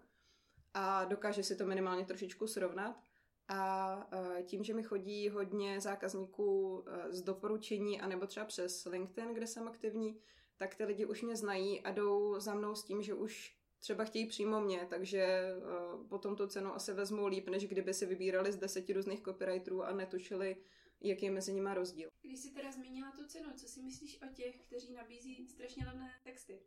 a 0.73 1.05
dokáže 1.05 1.43
si 1.43 1.55
to 1.55 1.65
minimálně 1.65 2.05
trošičku 2.05 2.47
srovnat. 2.47 3.01
A 3.47 4.07
tím, 4.45 4.63
že 4.63 4.73
mi 4.73 4.83
chodí 4.83 5.29
hodně 5.29 5.81
zákazníků 5.81 6.83
z 7.09 7.21
doporučení, 7.21 8.01
anebo 8.01 8.27
třeba 8.27 8.45
přes 8.45 8.85
LinkedIn, 8.85 9.33
kde 9.33 9.47
jsem 9.47 9.67
aktivní, 9.67 10.19
tak 10.57 10.75
ty 10.75 10.85
lidi 10.85 11.05
už 11.05 11.21
mě 11.21 11.35
znají 11.35 11.81
a 11.81 11.91
jdou 11.91 12.39
za 12.39 12.53
mnou 12.53 12.75
s 12.75 12.83
tím, 12.83 13.01
že 13.01 13.13
už 13.13 13.57
třeba 13.83 14.03
chtějí 14.03 14.25
přímo 14.25 14.61
mě, 14.61 14.87
takže 14.89 15.53
uh, 15.57 16.07
potom 16.07 16.35
tu 16.35 16.47
cenu 16.47 16.73
asi 16.73 16.93
vezmou 16.93 17.27
líp, 17.27 17.49
než 17.49 17.67
kdyby 17.67 17.93
si 17.93 18.05
vybírali 18.05 18.51
z 18.51 18.55
deseti 18.55 18.93
různých 18.93 19.21
copywriterů 19.21 19.83
a 19.83 19.93
netušili, 19.93 20.57
jaký 21.01 21.25
je 21.25 21.31
mezi 21.31 21.53
nimi 21.53 21.69
rozdíl. 21.73 22.09
Když 22.21 22.39
jsi 22.39 22.51
teda 22.51 22.71
zmínila 22.71 23.11
tu 23.11 23.25
cenu, 23.27 23.49
co 23.55 23.67
si 23.67 23.81
myslíš 23.81 24.21
o 24.21 24.33
těch, 24.33 24.61
kteří 24.61 24.93
nabízí 24.93 25.47
strašně 25.47 25.85
levné 25.85 26.11
texty? 26.23 26.59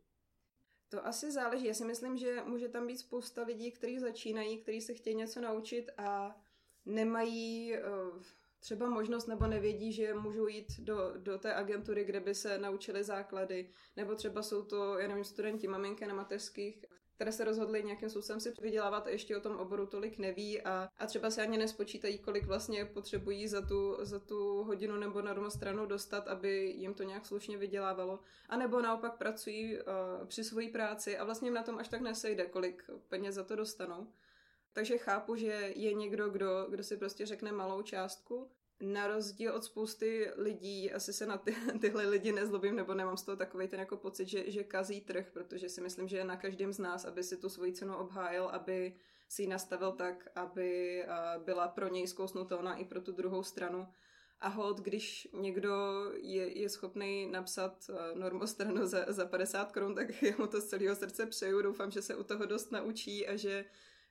To 0.89 1.05
asi 1.05 1.31
záleží. 1.31 1.65
Já 1.65 1.73
si 1.73 1.85
myslím, 1.85 2.17
že 2.17 2.43
může 2.45 2.69
tam 2.69 2.87
být 2.87 2.97
spousta 2.97 3.43
lidí, 3.43 3.71
kteří 3.71 3.99
začínají, 3.99 4.57
kteří 4.57 4.81
se 4.81 4.93
chtějí 4.93 5.15
něco 5.15 5.41
naučit 5.41 5.89
a 5.97 6.41
nemají 6.85 7.73
uh, 7.73 8.21
třeba 8.59 8.89
možnost 8.89 9.27
nebo 9.27 9.47
nevědí, 9.47 9.93
že 9.93 10.13
můžou 10.13 10.47
jít 10.47 10.79
do, 10.79 11.13
do 11.17 11.37
té 11.37 11.53
agentury, 11.53 12.05
kde 12.05 12.19
by 12.19 12.35
se 12.35 12.57
naučili 12.57 13.03
základy, 13.03 13.73
nebo 13.95 14.15
třeba 14.15 14.43
jsou 14.43 14.65
to, 14.65 14.99
já 14.99 15.07
nevím, 15.07 15.23
studenti, 15.23 15.67
maminky 15.67 16.05
na 16.07 16.13
mateřských, 16.13 16.85
které 17.17 17.31
se 17.31 17.43
rozhodly 17.43 17.83
nějakým 17.83 18.09
způsobem 18.09 18.39
si 18.39 18.53
vydělávat 18.61 19.07
a 19.07 19.09
ještě 19.09 19.37
o 19.37 19.39
tom 19.39 19.55
oboru 19.55 19.85
tolik 19.85 20.17
neví 20.17 20.61
a, 20.61 20.89
a 20.97 21.05
třeba 21.05 21.29
se 21.29 21.41
ani 21.41 21.57
nespočítají, 21.57 22.19
kolik 22.19 22.45
vlastně 22.45 22.85
potřebují 22.85 23.47
za 23.47 23.61
tu, 23.61 23.97
za 24.01 24.19
tu 24.19 24.63
hodinu 24.63 24.97
nebo 24.97 25.21
na 25.21 25.33
druhou 25.33 25.49
stranu 25.49 25.85
dostat, 25.85 26.27
aby 26.27 26.73
jim 26.77 26.93
to 26.93 27.03
nějak 27.03 27.25
slušně 27.25 27.57
vydělávalo. 27.57 28.19
A 28.49 28.57
nebo 28.57 28.81
naopak 28.81 29.17
pracují 29.17 29.77
uh, 29.77 29.83
při 30.27 30.43
své 30.43 30.69
práci 30.69 31.17
a 31.17 31.23
vlastně 31.23 31.47
jim 31.47 31.55
na 31.55 31.63
tom 31.63 31.77
až 31.77 31.87
tak 31.87 32.01
nesejde, 32.01 32.45
kolik 32.45 32.89
peněz 33.09 33.35
za 33.35 33.43
to 33.43 33.55
dostanou. 33.55 34.07
Takže 34.73 34.97
chápu, 34.97 35.35
že 35.35 35.73
je 35.75 35.93
někdo, 35.93 36.29
kdo, 36.29 36.65
kdo 36.69 36.83
si 36.83 36.97
prostě 36.97 37.25
řekne 37.25 37.51
malou 37.51 37.81
částku 37.81 38.51
na 38.81 39.07
rozdíl 39.07 39.53
od 39.53 39.63
spousty 39.63 40.31
lidí, 40.35 40.91
asi 40.91 41.13
se 41.13 41.25
na 41.25 41.37
ty, 41.37 41.55
tyhle 41.81 42.05
lidi 42.05 42.31
nezlobím, 42.31 42.75
nebo 42.75 42.93
nemám 42.93 43.17
z 43.17 43.23
toho 43.23 43.35
takový 43.35 43.67
ten 43.67 43.79
jako 43.79 43.97
pocit, 43.97 44.27
že, 44.27 44.51
že 44.51 44.63
kazí 44.63 45.01
trh, 45.01 45.31
protože 45.33 45.69
si 45.69 45.81
myslím, 45.81 46.07
že 46.07 46.17
je 46.17 46.23
na 46.23 46.37
každém 46.37 46.73
z 46.73 46.79
nás, 46.79 47.05
aby 47.05 47.23
si 47.23 47.37
tu 47.37 47.49
svoji 47.49 47.73
cenu 47.73 47.95
obhájil, 47.95 48.45
aby 48.45 48.95
si 49.29 49.41
ji 49.41 49.47
nastavil 49.47 49.91
tak, 49.91 50.27
aby 50.35 51.03
byla 51.45 51.67
pro 51.67 51.87
něj 51.87 52.07
zkousnutelná 52.07 52.75
i 52.75 52.85
pro 52.85 53.01
tu 53.01 53.11
druhou 53.11 53.43
stranu. 53.43 53.87
A 54.39 54.47
hod, 54.47 54.79
když 54.79 55.27
někdo 55.33 56.03
je, 56.15 56.59
je 56.61 56.69
schopný 56.69 57.27
napsat 57.31 57.89
normostranu 58.13 58.87
za, 58.87 59.05
za 59.07 59.25
50 59.25 59.71
korun, 59.71 59.95
tak 59.95 60.21
já 60.23 60.33
mu 60.37 60.47
to 60.47 60.61
z 60.61 60.65
celého 60.65 60.95
srdce 60.95 61.25
přeju. 61.25 61.61
Doufám, 61.61 61.91
že 61.91 62.01
se 62.01 62.15
u 62.15 62.23
toho 62.23 62.45
dost 62.45 62.71
naučí 62.71 63.27
a 63.27 63.35
že, 63.35 63.65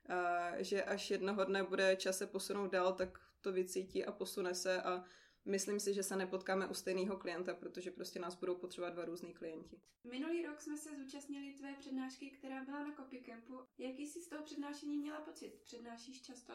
a, 0.08 0.50
že 0.58 0.82
až 0.82 1.10
jednoho 1.10 1.44
dne 1.44 1.62
bude 1.62 1.96
čas 1.96 2.18
se 2.18 2.26
posunout 2.26 2.72
dál, 2.72 2.92
tak 2.92 3.18
to 3.46 3.52
vycítí 3.52 4.04
a 4.04 4.12
posune 4.12 4.54
se 4.54 4.82
a 4.82 5.04
myslím 5.44 5.80
si, 5.80 5.94
že 5.94 6.02
se 6.02 6.16
nepotkáme 6.16 6.66
u 6.66 6.74
stejného 6.74 7.16
klienta, 7.16 7.54
protože 7.54 7.90
prostě 7.90 8.18
nás 8.18 8.34
budou 8.34 8.54
potřebovat 8.54 8.90
dva 8.90 9.04
různý 9.04 9.34
klienti. 9.34 9.80
Minulý 10.04 10.46
rok 10.46 10.60
jsme 10.60 10.76
se 10.76 10.90
zúčastnili 10.96 11.52
tvé 11.52 11.74
přednášky, 11.78 12.30
která 12.30 12.64
byla 12.64 12.84
na 12.84 12.94
Copycampu. 12.94 13.60
Jaký 13.78 14.06
jsi 14.06 14.20
z 14.20 14.28
toho 14.28 14.42
přednášení 14.44 14.98
měla 14.98 15.20
pocit? 15.20 15.54
Přednášíš 15.64 16.22
často? 16.22 16.52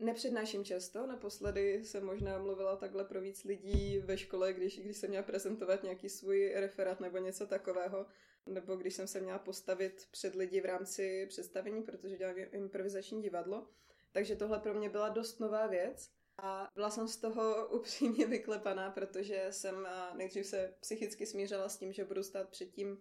Nepřednáším 0.00 0.64
často, 0.64 1.06
naposledy 1.06 1.84
jsem 1.84 2.04
možná 2.04 2.38
mluvila 2.38 2.76
takhle 2.76 3.04
pro 3.04 3.20
víc 3.20 3.44
lidí 3.44 3.98
ve 3.98 4.18
škole, 4.18 4.52
když, 4.52 4.80
když 4.80 4.96
jsem 4.96 5.10
měla 5.10 5.24
prezentovat 5.24 5.82
nějaký 5.82 6.08
svůj 6.08 6.52
referát 6.54 7.00
nebo 7.00 7.18
něco 7.18 7.46
takového, 7.46 8.06
nebo 8.46 8.76
když 8.76 8.94
jsem 8.94 9.06
se 9.06 9.20
měla 9.20 9.38
postavit 9.38 10.08
před 10.10 10.34
lidi 10.34 10.60
v 10.60 10.64
rámci 10.64 11.26
představení, 11.28 11.82
protože 11.82 12.16
dělám 12.16 12.36
improvizační 12.52 13.22
divadlo. 13.22 13.68
Takže 14.12 14.36
tohle 14.36 14.58
pro 14.58 14.74
mě 14.74 14.90
byla 14.90 15.08
dost 15.08 15.40
nová 15.40 15.66
věc. 15.66 16.10
A 16.42 16.68
byla 16.74 16.90
jsem 16.90 17.08
z 17.08 17.16
toho 17.16 17.68
upřímně 17.72 18.26
vyklepaná, 18.26 18.90
protože 18.90 19.46
jsem 19.50 19.88
nejdřív 20.14 20.46
se 20.46 20.74
psychicky 20.80 21.26
smířila 21.26 21.68
s 21.68 21.78
tím, 21.78 21.92
že 21.92 22.04
budu 22.04 22.22
stát 22.22 22.48
před 22.48 22.66
tím 22.66 23.00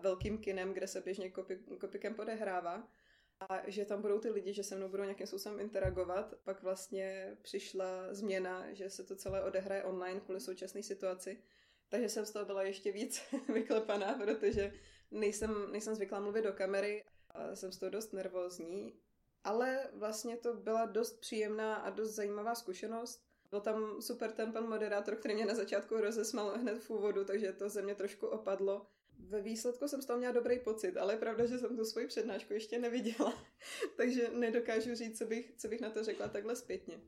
velkým 0.00 0.38
kinem, 0.38 0.72
kde 0.72 0.86
se 0.86 1.00
běžně 1.00 1.30
kopikem 1.80 2.14
podehrává 2.14 2.88
a 3.40 3.70
že 3.70 3.84
tam 3.84 4.02
budou 4.02 4.18
ty 4.18 4.30
lidi, 4.30 4.54
že 4.54 4.62
se 4.64 4.76
mnou 4.76 4.88
budou 4.88 5.02
nějakým 5.02 5.26
způsobem 5.26 5.60
interagovat. 5.60 6.34
Pak 6.44 6.62
vlastně 6.62 7.36
přišla 7.42 8.14
změna, 8.14 8.74
že 8.74 8.90
se 8.90 9.04
to 9.04 9.16
celé 9.16 9.42
odehraje 9.42 9.84
online 9.84 10.20
kvůli 10.20 10.40
současné 10.40 10.82
situaci. 10.82 11.42
Takže 11.88 12.08
jsem 12.08 12.26
z 12.26 12.30
toho 12.30 12.44
byla 12.44 12.62
ještě 12.62 12.92
víc 12.92 13.22
vyklepaná, 13.52 14.14
protože 14.14 14.72
nejsem, 15.10 15.72
nejsem 15.72 15.94
zvyklá 15.94 16.20
mluvit 16.20 16.42
do 16.42 16.52
kamery 16.52 17.04
a 17.30 17.56
jsem 17.56 17.72
z 17.72 17.78
toho 17.78 17.90
dost 17.90 18.12
nervózní 18.12 19.00
ale 19.46 19.88
vlastně 19.92 20.36
to 20.36 20.54
byla 20.54 20.86
dost 20.86 21.20
příjemná 21.20 21.74
a 21.74 21.90
dost 21.90 22.14
zajímavá 22.14 22.54
zkušenost. 22.54 23.26
Byl 23.50 23.60
tam 23.60 24.02
super 24.02 24.32
ten 24.32 24.52
pan 24.52 24.68
moderátor, 24.68 25.16
který 25.16 25.34
mě 25.34 25.46
na 25.46 25.54
začátku 25.54 25.96
rozesmal 25.96 26.58
hned 26.58 26.78
v 26.78 26.90
úvodu, 26.90 27.24
takže 27.24 27.52
to 27.52 27.68
ze 27.68 27.82
mě 27.82 27.94
trošku 27.94 28.26
opadlo. 28.26 28.86
Ve 29.18 29.40
výsledku 29.40 29.88
jsem 29.88 30.02
z 30.02 30.06
toho 30.06 30.18
měla 30.18 30.32
dobrý 30.32 30.58
pocit, 30.58 30.96
ale 30.96 31.14
je 31.14 31.18
pravda, 31.18 31.46
že 31.46 31.58
jsem 31.58 31.76
tu 31.76 31.84
svoji 31.84 32.06
přednášku 32.06 32.52
ještě 32.52 32.78
neviděla, 32.78 33.42
takže 33.96 34.30
nedokážu 34.34 34.94
říct, 34.94 35.18
co 35.18 35.24
bych, 35.24 35.52
co 35.56 35.68
bych 35.68 35.80
na 35.80 35.90
to 35.90 36.04
řekla 36.04 36.28
takhle 36.28 36.56
zpětně. 36.56 37.00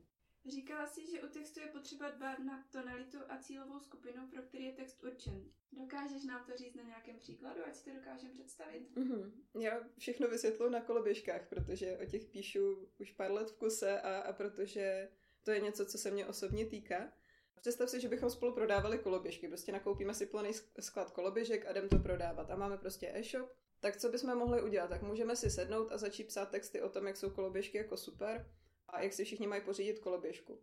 Říkala 0.45 0.87
jsi, 0.87 1.11
že 1.11 1.21
u 1.21 1.27
textu 1.27 1.59
je 1.59 1.67
potřeba 1.67 2.09
dbát 2.09 2.39
na 2.39 2.65
tonalitu 2.71 3.17
a 3.29 3.37
cílovou 3.37 3.79
skupinu, 3.79 4.27
pro 4.27 4.41
který 4.41 4.65
je 4.65 4.73
text 4.73 5.03
určen. 5.03 5.43
Dokážeš 5.91 6.23
nám 6.23 6.45
to 6.45 6.57
říct 6.57 6.75
na 6.75 6.83
nějakém 6.83 7.19
příkladu, 7.19 7.61
ať 7.65 7.75
si 7.75 7.83
to 7.83 7.95
dokážeme 7.95 8.33
představit? 8.33 8.95
Mm-hmm. 8.95 9.31
Já 9.59 9.79
všechno 9.97 10.27
vysvětluji 10.27 10.71
na 10.71 10.81
koloběžkách, 10.81 11.49
protože 11.49 11.97
o 11.97 12.05
těch 12.05 12.25
píšu 12.25 12.89
už 12.99 13.11
pár 13.11 13.31
let 13.31 13.49
v 13.49 13.57
kuse 13.57 14.01
a, 14.01 14.19
a 14.19 14.33
protože 14.33 15.09
To 15.43 15.51
je 15.51 15.59
něco, 15.59 15.85
co 15.85 15.97
se 15.97 16.11
mě 16.11 16.25
osobně 16.25 16.65
týká. 16.65 17.13
Představ 17.59 17.89
si, 17.89 18.01
že 18.01 18.07
bychom 18.07 18.29
spolu 18.29 18.53
prodávali 18.53 18.99
koloběžky. 18.99 19.47
Prostě 19.47 19.71
nakoupíme 19.71 20.13
si 20.13 20.25
plný 20.25 20.51
sklad 20.79 21.11
koloběžek 21.11 21.65
a 21.65 21.71
jdem 21.71 21.89
to 21.89 21.99
prodávat. 21.99 22.51
A 22.51 22.55
máme 22.55 22.77
prostě 22.77 23.11
e-shop. 23.13 23.49
Tak 23.79 23.97
co 23.97 24.09
bychom 24.09 24.37
mohli 24.37 24.63
udělat? 24.63 24.87
Tak 24.87 25.01
můžeme 25.01 25.35
si 25.35 25.49
sednout 25.49 25.91
a 25.91 25.97
začít 25.97 26.27
psát 26.27 26.51
texty 26.51 26.81
o 26.81 26.89
tom, 26.89 27.07
jak 27.07 27.17
jsou 27.17 27.29
koloběžky 27.29 27.77
jako 27.77 27.97
super 27.97 28.51
a 28.87 29.01
jak 29.01 29.13
si 29.13 29.23
všichni 29.23 29.47
mají 29.47 29.61
pořídit 29.61 29.99
koloběžku. 29.99 30.61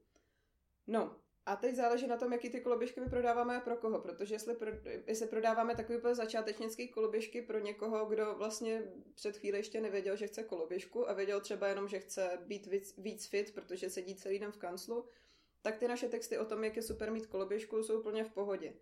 No, 0.86 1.20
a 1.46 1.56
teď 1.56 1.74
záleží 1.74 2.06
na 2.06 2.16
tom, 2.16 2.32
jaký 2.32 2.50
ty 2.50 2.60
koloběžky 2.60 3.00
my 3.00 3.06
prodáváme 3.06 3.56
a 3.56 3.60
pro 3.60 3.76
koho, 3.76 4.00
protože 4.00 4.34
jestli, 4.34 4.54
pro, 4.54 4.70
jestli 5.06 5.26
prodáváme 5.26 5.76
takový 5.76 5.98
úplně 5.98 6.14
začátečnický 6.14 6.88
koloběžky 6.88 7.42
pro 7.42 7.58
někoho, 7.58 8.06
kdo 8.06 8.34
vlastně 8.34 8.82
před 9.14 9.36
chvíli 9.36 9.58
ještě 9.58 9.80
nevěděl, 9.80 10.16
že 10.16 10.26
chce 10.26 10.42
koloběžku 10.42 11.10
a 11.10 11.12
věděl 11.12 11.40
třeba 11.40 11.68
jenom, 11.68 11.88
že 11.88 11.98
chce 11.98 12.38
být 12.46 12.66
víc, 12.66 12.94
víc 12.98 13.26
fit, 13.26 13.54
protože 13.54 13.90
sedí 13.90 14.14
celý 14.14 14.38
den 14.38 14.52
v 14.52 14.56
kanclu, 14.56 15.04
tak 15.62 15.76
ty 15.78 15.88
naše 15.88 16.08
texty 16.08 16.38
o 16.38 16.44
tom, 16.44 16.64
jak 16.64 16.76
je 16.76 16.82
super 16.82 17.12
mít 17.12 17.26
koloběžku, 17.26 17.82
jsou 17.82 18.00
úplně 18.00 18.24
v 18.24 18.30
pohodě. 18.30 18.72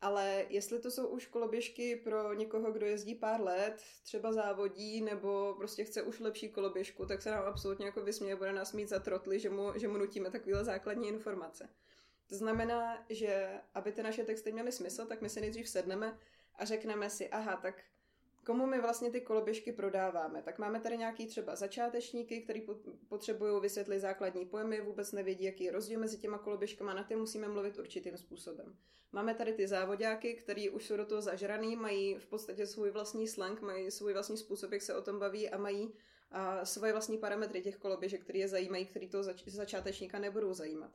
Ale 0.00 0.46
jestli 0.48 0.78
to 0.78 0.90
jsou 0.90 1.06
už 1.06 1.26
koloběžky 1.26 1.96
pro 1.96 2.34
někoho, 2.34 2.72
kdo 2.72 2.86
jezdí 2.86 3.14
pár 3.14 3.40
let, 3.40 3.82
třeba 4.02 4.32
závodí, 4.32 5.00
nebo 5.00 5.54
prostě 5.58 5.84
chce 5.84 6.02
už 6.02 6.20
lepší 6.20 6.48
koloběžku, 6.48 7.06
tak 7.06 7.22
se 7.22 7.30
nám 7.30 7.44
absolutně 7.44 7.86
jako 7.86 8.02
vysměje, 8.02 8.36
bude 8.36 8.52
nás 8.52 8.72
mít 8.72 8.88
za 8.88 8.98
trotly, 8.98 9.40
že 9.40 9.50
mu, 9.50 9.72
že 9.76 9.88
mu 9.88 9.98
nutíme 9.98 10.30
takovéhle 10.30 10.64
základní 10.64 11.08
informace. 11.08 11.68
To 12.32 12.38
znamená, 12.38 13.04
že 13.08 13.60
aby 13.74 13.92
ty 13.92 14.02
naše 14.02 14.24
texty 14.24 14.52
měly 14.52 14.72
smysl, 14.72 15.06
tak 15.06 15.20
my 15.20 15.28
si 15.28 15.40
nejdřív 15.40 15.68
sedneme 15.68 16.18
a 16.56 16.64
řekneme 16.64 17.10
si, 17.10 17.28
aha, 17.28 17.56
tak 17.56 17.82
komu 18.46 18.66
my 18.66 18.80
vlastně 18.80 19.10
ty 19.10 19.20
koloběžky 19.20 19.72
prodáváme. 19.72 20.42
Tak 20.42 20.58
máme 20.58 20.80
tady 20.80 20.98
nějaký 20.98 21.26
třeba 21.26 21.56
začátečníky, 21.56 22.40
kteří 22.40 22.66
potřebují 23.08 23.60
vysvětlit 23.60 24.00
základní 24.00 24.46
pojmy, 24.46 24.80
vůbec 24.80 25.12
nevědí, 25.12 25.44
jaký 25.44 25.64
je 25.64 25.72
rozdíl 25.72 26.00
mezi 26.00 26.18
těma 26.18 26.38
koloběžkama, 26.38 26.94
na 26.94 27.04
ty 27.04 27.16
musíme 27.16 27.48
mluvit 27.48 27.78
určitým 27.78 28.16
způsobem. 28.16 28.76
Máme 29.12 29.34
tady 29.34 29.52
ty 29.52 29.68
závodáky, 29.68 30.34
kteří 30.34 30.70
už 30.70 30.86
jsou 30.86 30.96
do 30.96 31.06
toho 31.06 31.22
zažraný, 31.22 31.76
mají 31.76 32.14
v 32.14 32.26
podstatě 32.26 32.66
svůj 32.66 32.90
vlastní 32.90 33.28
slang, 33.28 33.60
mají 33.60 33.90
svůj 33.90 34.12
vlastní 34.12 34.36
způsob, 34.36 34.72
jak 34.72 34.82
se 34.82 34.94
o 34.94 35.02
tom 35.02 35.18
baví 35.18 35.50
a 35.50 35.58
mají 35.58 35.94
a 36.30 36.64
svoje 36.64 36.92
vlastní 36.92 37.18
parametry 37.18 37.62
těch 37.62 37.76
koloběžek, 37.76 38.22
které 38.22 38.38
je 38.38 38.48
zajímají, 38.48 38.86
který 38.86 39.08
toho 39.08 39.22
zač- 39.22 39.48
začátečníka 39.48 40.18
nebudou 40.18 40.54
zajímat. 40.54 40.90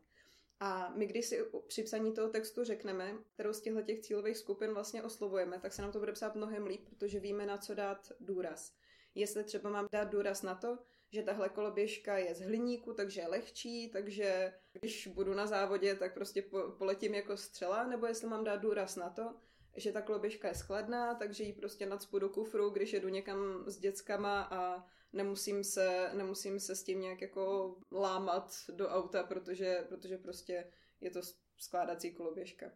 A 0.60 0.94
my, 0.96 1.06
když 1.06 1.26
si 1.26 1.46
při 1.68 1.84
psaní 1.84 2.14
toho 2.14 2.30
textu 2.30 2.64
řekneme, 2.64 3.18
kterou 3.34 3.54
z 3.54 3.62
těchto 3.62 3.82
těch 3.82 4.00
cílových 4.00 4.38
skupin 4.38 4.74
vlastně 4.74 5.04
oslovujeme, 5.04 5.60
tak 5.60 5.74
se 5.74 5.82
nám 5.82 5.92
to 5.92 6.00
bude 6.00 6.12
psát 6.12 6.36
mnohem 6.36 6.66
líp, 6.66 6.90
protože 6.90 7.20
víme, 7.20 7.46
na 7.46 7.58
co 7.58 7.76
dát 7.76 8.12
důraz. 8.20 8.74
Jestli 9.16 9.44
třeba 9.44 9.70
mám 9.70 9.88
dát 9.92 10.10
důraz 10.10 10.42
na 10.42 10.56
to, 10.56 10.78
že 11.12 11.24
tahle 11.24 11.50
koloběžka 11.50 12.18
je 12.18 12.36
z 12.36 12.42
hliníku, 12.42 12.94
takže 12.94 13.22
je 13.22 13.28
lehčí, 13.28 13.90
takže 13.90 14.54
když 14.74 15.08
budu 15.08 15.34
na 15.34 15.48
závodě, 15.48 15.96
tak 15.96 16.14
prostě 16.14 16.44
poletím 16.78 17.14
jako 17.14 17.38
střela, 17.38 17.88
nebo 17.88 18.06
jestli 18.06 18.28
mám 18.28 18.44
dát 18.44 18.56
důraz 18.56 18.96
na 18.96 19.10
to, 19.10 19.36
že 19.76 19.92
ta 19.92 20.02
koloběžka 20.02 20.48
je 20.48 20.56
skladná, 20.56 21.16
takže 21.16 21.44
ji 21.44 21.54
prostě 21.54 21.86
nadspu 21.86 22.20
do 22.20 22.30
kufru, 22.30 22.70
když 22.70 22.94
jedu 22.94 23.10
někam 23.10 23.64
s 23.68 23.78
dětskama 23.78 24.42
a 24.42 24.86
nemusím 25.18 25.64
se, 25.64 26.12
nemusím 26.14 26.60
se 26.60 26.76
s 26.76 26.84
tím 26.84 27.02
nějak 27.02 27.22
jako 27.22 27.76
lámat 27.92 28.52
do 28.70 28.90
auta, 28.90 29.24
protože, 29.24 29.86
protože 29.90 30.18
prostě 30.18 30.72
je 31.02 31.12
to 31.12 31.22
skládací 31.58 32.12
koloběžka. 32.12 32.72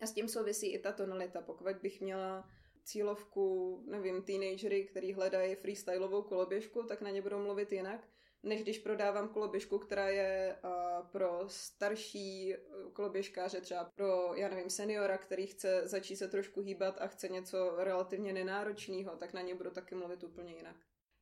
A 0.00 0.06
s 0.06 0.12
tím 0.12 0.28
souvisí 0.28 0.72
i 0.72 0.78
ta 0.78 0.92
tonalita. 0.92 1.40
Pokud 1.40 1.66
bych 1.82 2.00
měla 2.00 2.50
cílovku, 2.84 3.78
nevím, 3.86 4.22
teenagery, 4.22 4.84
který 4.84 5.12
hledají 5.12 5.54
freestyleovou 5.54 6.22
koloběžku, 6.22 6.82
tak 6.82 7.00
na 7.00 7.10
ně 7.10 7.22
budou 7.22 7.38
mluvit 7.38 7.72
jinak, 7.72 8.08
než 8.42 8.62
když 8.62 8.78
prodávám 8.78 9.28
koloběžku, 9.28 9.78
která 9.78 10.08
je 10.08 10.58
uh, 10.64 11.06
pro 11.06 11.44
starší 11.46 12.54
koloběžkáře, 12.92 13.60
třeba 13.60 13.84
pro, 13.94 14.34
já 14.34 14.48
nevím, 14.48 14.70
seniora, 14.70 15.18
který 15.18 15.46
chce 15.46 15.82
začít 15.84 16.16
se 16.16 16.28
trošku 16.28 16.60
hýbat 16.60 16.96
a 17.00 17.06
chce 17.06 17.28
něco 17.28 17.74
relativně 17.76 18.32
nenáročného, 18.32 19.16
tak 19.16 19.32
na 19.32 19.40
ně 19.40 19.54
budu 19.54 19.70
taky 19.70 19.94
mluvit 19.94 20.24
úplně 20.24 20.54
jinak. 20.54 20.76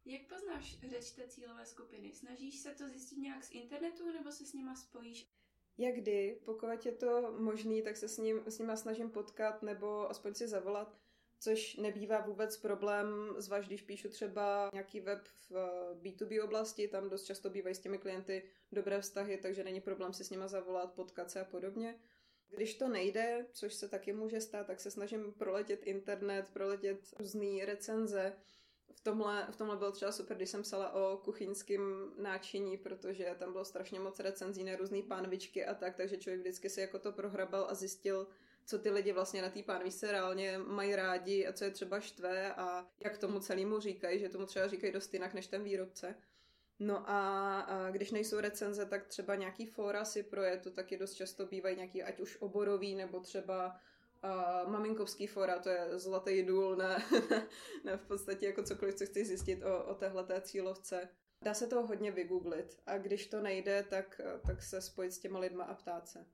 Jak 0.04 0.22
poznáš 0.28 0.78
řeč 0.88 1.10
té 1.10 1.28
cílové 1.28 1.66
skupiny? 1.66 2.12
Snažíš 2.12 2.58
se 2.58 2.70
to 2.70 2.88
zjistit 2.88 3.18
nějak 3.18 3.44
z 3.44 3.50
internetu 3.50 4.12
nebo 4.12 4.32
se 4.32 4.46
s 4.46 4.52
nima 4.52 4.74
spojíš? 4.76 5.30
Jak 5.78 5.94
kdy, 5.94 6.40
pokud 6.44 6.86
je 6.86 6.92
to 6.92 7.34
možný, 7.38 7.82
tak 7.82 7.96
se 7.96 8.08
s, 8.08 8.18
ním, 8.18 8.42
s 8.46 8.58
nima 8.58 8.76
snažím 8.76 9.10
potkat 9.10 9.62
nebo 9.62 10.10
aspoň 10.10 10.34
si 10.34 10.48
zavolat, 10.48 10.98
což 11.38 11.76
nebývá 11.76 12.20
vůbec 12.20 12.56
problém, 12.56 13.08
zvlášť 13.36 13.68
když 13.68 13.82
píšu 13.82 14.08
třeba 14.08 14.70
nějaký 14.72 15.00
web 15.00 15.28
v 15.48 15.54
B2B 16.02 16.36
eh, 16.38 16.42
oblasti, 16.42 16.88
tam 16.88 17.08
dost 17.08 17.24
často 17.24 17.50
bývají 17.50 17.74
s 17.74 17.80
těmi 17.80 17.98
klienty 17.98 18.42
dobré 18.72 19.00
vztahy, 19.00 19.38
takže 19.38 19.64
není 19.64 19.80
problém 19.80 20.12
si 20.12 20.24
s 20.24 20.30
nima 20.30 20.48
zavolat, 20.48 20.94
potkat 20.94 21.30
se 21.30 21.40
a 21.40 21.44
podobně. 21.44 22.00
Když 22.48 22.74
to 22.74 22.88
nejde, 22.88 23.46
což 23.52 23.74
se 23.74 23.88
taky 23.88 24.12
může 24.12 24.40
stát, 24.40 24.66
tak 24.66 24.80
se 24.80 24.90
snažím 24.90 25.32
proletět 25.32 25.82
internet, 25.82 26.50
proletět 26.52 27.00
různé 27.18 27.66
recenze, 27.66 28.36
v 29.00 29.02
tomhle, 29.02 29.46
v 29.50 29.56
tomhle 29.56 29.76
bylo 29.76 29.92
třeba 29.92 30.12
super, 30.12 30.36
když 30.36 30.50
jsem 30.50 30.62
psala 30.62 30.92
o 30.92 31.16
kuchyňském 31.16 32.12
náčiní, 32.18 32.76
protože 32.76 33.36
tam 33.38 33.52
bylo 33.52 33.64
strašně 33.64 34.00
moc 34.00 34.20
recenzí 34.20 34.64
na 34.64 34.76
různé 34.76 35.02
pánvičky 35.02 35.66
a 35.66 35.74
tak, 35.74 35.96
takže 35.96 36.16
člověk 36.16 36.40
vždycky 36.40 36.70
si 36.70 36.80
jako 36.80 36.98
to 36.98 37.12
prohrabal 37.12 37.66
a 37.70 37.74
zjistil, 37.74 38.26
co 38.66 38.78
ty 38.78 38.90
lidi 38.90 39.12
vlastně 39.12 39.42
na 39.42 39.50
té 39.50 39.62
pánvičce 39.62 40.12
reálně 40.12 40.58
mají 40.58 40.96
rádi 40.96 41.46
a 41.46 41.52
co 41.52 41.64
je 41.64 41.70
třeba 41.70 42.00
štve 42.00 42.54
a 42.54 42.86
jak 43.04 43.18
tomu 43.18 43.40
celému 43.40 43.80
říkají, 43.80 44.20
že 44.20 44.28
tomu 44.28 44.46
třeba 44.46 44.68
říkají 44.68 44.92
dost 44.92 45.14
jinak 45.14 45.34
než 45.34 45.46
ten 45.46 45.62
výrobce. 45.62 46.14
No 46.78 47.10
a, 47.10 47.60
a 47.60 47.90
když 47.90 48.10
nejsou 48.10 48.40
recenze, 48.40 48.86
tak 48.86 49.06
třeba 49.06 49.34
nějaký 49.34 49.66
fóra 49.66 50.04
si 50.04 50.22
projetu, 50.22 50.70
taky 50.70 50.96
dost 50.96 51.14
často 51.14 51.46
bývají 51.46 51.76
nějaký 51.76 52.02
ať 52.02 52.20
už 52.20 52.36
oborový, 52.40 52.94
nebo 52.94 53.20
třeba 53.20 53.80
uh, 54.24 54.72
maminkovský 54.72 55.26
fora, 55.26 55.58
to 55.58 55.68
je 55.68 55.98
zlatý 55.98 56.42
důl 56.42 56.76
na, 56.76 56.98
na 57.84 57.96
v 57.96 58.06
podstatě 58.06 58.46
jako 58.46 58.62
cokoliv, 58.62 58.94
co 58.94 59.06
chci 59.06 59.24
zjistit 59.24 59.62
o, 59.62 59.84
o 59.84 59.94
téhleté 59.94 60.40
cílovce. 60.40 61.08
Dá 61.44 61.54
se 61.54 61.66
to 61.66 61.86
hodně 61.86 62.10
vygooglit 62.10 62.80
a 62.86 62.98
když 62.98 63.26
to 63.26 63.40
nejde, 63.40 63.82
tak, 63.82 64.20
tak 64.46 64.62
se 64.62 64.80
spojit 64.80 65.12
s 65.12 65.18
těma 65.18 65.38
lidma 65.38 65.64
a 65.64 65.74
ptát 65.74 66.08
se. 66.08 66.26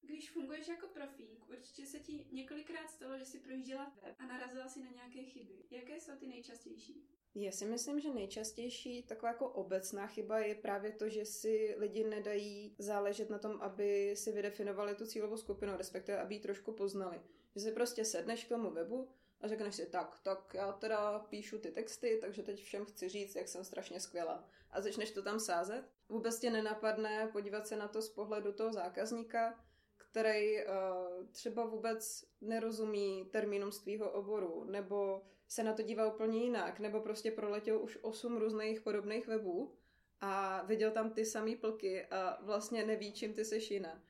Když 0.00 0.30
funguješ 0.30 0.68
jako 0.68 0.86
profík, 0.86 1.48
určitě 1.48 1.86
se 1.86 1.98
ti 1.98 2.26
několikrát 2.32 2.90
stalo, 2.90 3.18
že 3.18 3.24
si 3.24 3.38
projížděla 3.38 3.92
web 4.02 4.16
a 4.18 4.26
narazila 4.26 4.68
si 4.68 4.82
na 4.82 4.90
nějaké 4.90 5.22
chyby. 5.22 5.64
Jaké 5.70 6.00
jsou 6.00 6.12
ty 6.16 6.26
nejčastější? 6.26 7.06
Já 7.34 7.52
si 7.52 7.66
myslím, 7.66 8.00
že 8.00 8.14
nejčastější 8.14 9.02
taková 9.02 9.28
jako 9.28 9.48
obecná 9.48 10.06
chyba 10.06 10.38
je 10.38 10.54
právě 10.54 10.92
to, 10.92 11.08
že 11.08 11.24
si 11.24 11.74
lidi 11.78 12.04
nedají 12.04 12.74
záležet 12.78 13.30
na 13.30 13.38
tom, 13.38 13.58
aby 13.60 14.16
si 14.16 14.32
vydefinovali 14.32 14.94
tu 14.94 15.06
cílovou 15.06 15.36
skupinu, 15.36 15.76
respektive 15.76 16.20
aby 16.20 16.34
ji 16.34 16.40
trošku 16.40 16.72
poznali. 16.72 17.20
Že 17.54 17.60
si 17.60 17.72
prostě 17.72 18.04
sedneš 18.04 18.44
k 18.44 18.48
tomu 18.48 18.70
webu 18.70 19.08
a 19.40 19.48
řekneš 19.48 19.74
si, 19.74 19.86
tak, 19.86 20.20
tak 20.22 20.54
já 20.54 20.72
teda 20.72 21.18
píšu 21.18 21.58
ty 21.58 21.70
texty, 21.70 22.18
takže 22.20 22.42
teď 22.42 22.62
všem 22.62 22.84
chci 22.84 23.08
říct, 23.08 23.36
jak 23.36 23.48
jsem 23.48 23.64
strašně 23.64 24.00
skvělá. 24.00 24.48
A 24.70 24.80
začneš 24.80 25.10
to 25.10 25.22
tam 25.22 25.40
sázet. 25.40 25.84
Vůbec 26.08 26.38
tě 26.38 26.50
nenapadne 26.50 27.28
podívat 27.32 27.66
se 27.66 27.76
na 27.76 27.88
to 27.88 28.02
z 28.02 28.08
pohledu 28.08 28.52
toho 28.52 28.72
zákazníka, 28.72 29.64
který 29.96 30.66
uh, 30.66 31.26
třeba 31.30 31.66
vůbec 31.66 32.24
nerozumí 32.40 33.28
termínům 33.32 33.72
z 33.72 33.78
tvýho 33.78 34.10
oboru, 34.10 34.64
nebo 34.64 35.22
se 35.52 35.62
na 35.62 35.72
to 35.72 35.82
dívá 35.82 36.14
úplně 36.14 36.42
jinak, 36.42 36.80
nebo 36.80 37.00
prostě 37.00 37.30
proletěl 37.30 37.82
už 37.82 37.98
osm 38.02 38.36
různých 38.36 38.80
podobných 38.80 39.26
webů 39.26 39.74
a 40.20 40.62
viděl 40.62 40.90
tam 40.90 41.10
ty 41.10 41.24
samé 41.24 41.56
plky 41.56 42.04
a 42.04 42.38
vlastně 42.42 42.84
neví, 42.84 43.12
čím 43.12 43.34
ty 43.34 43.44
seš 43.44 43.70
jiná. 43.70 44.02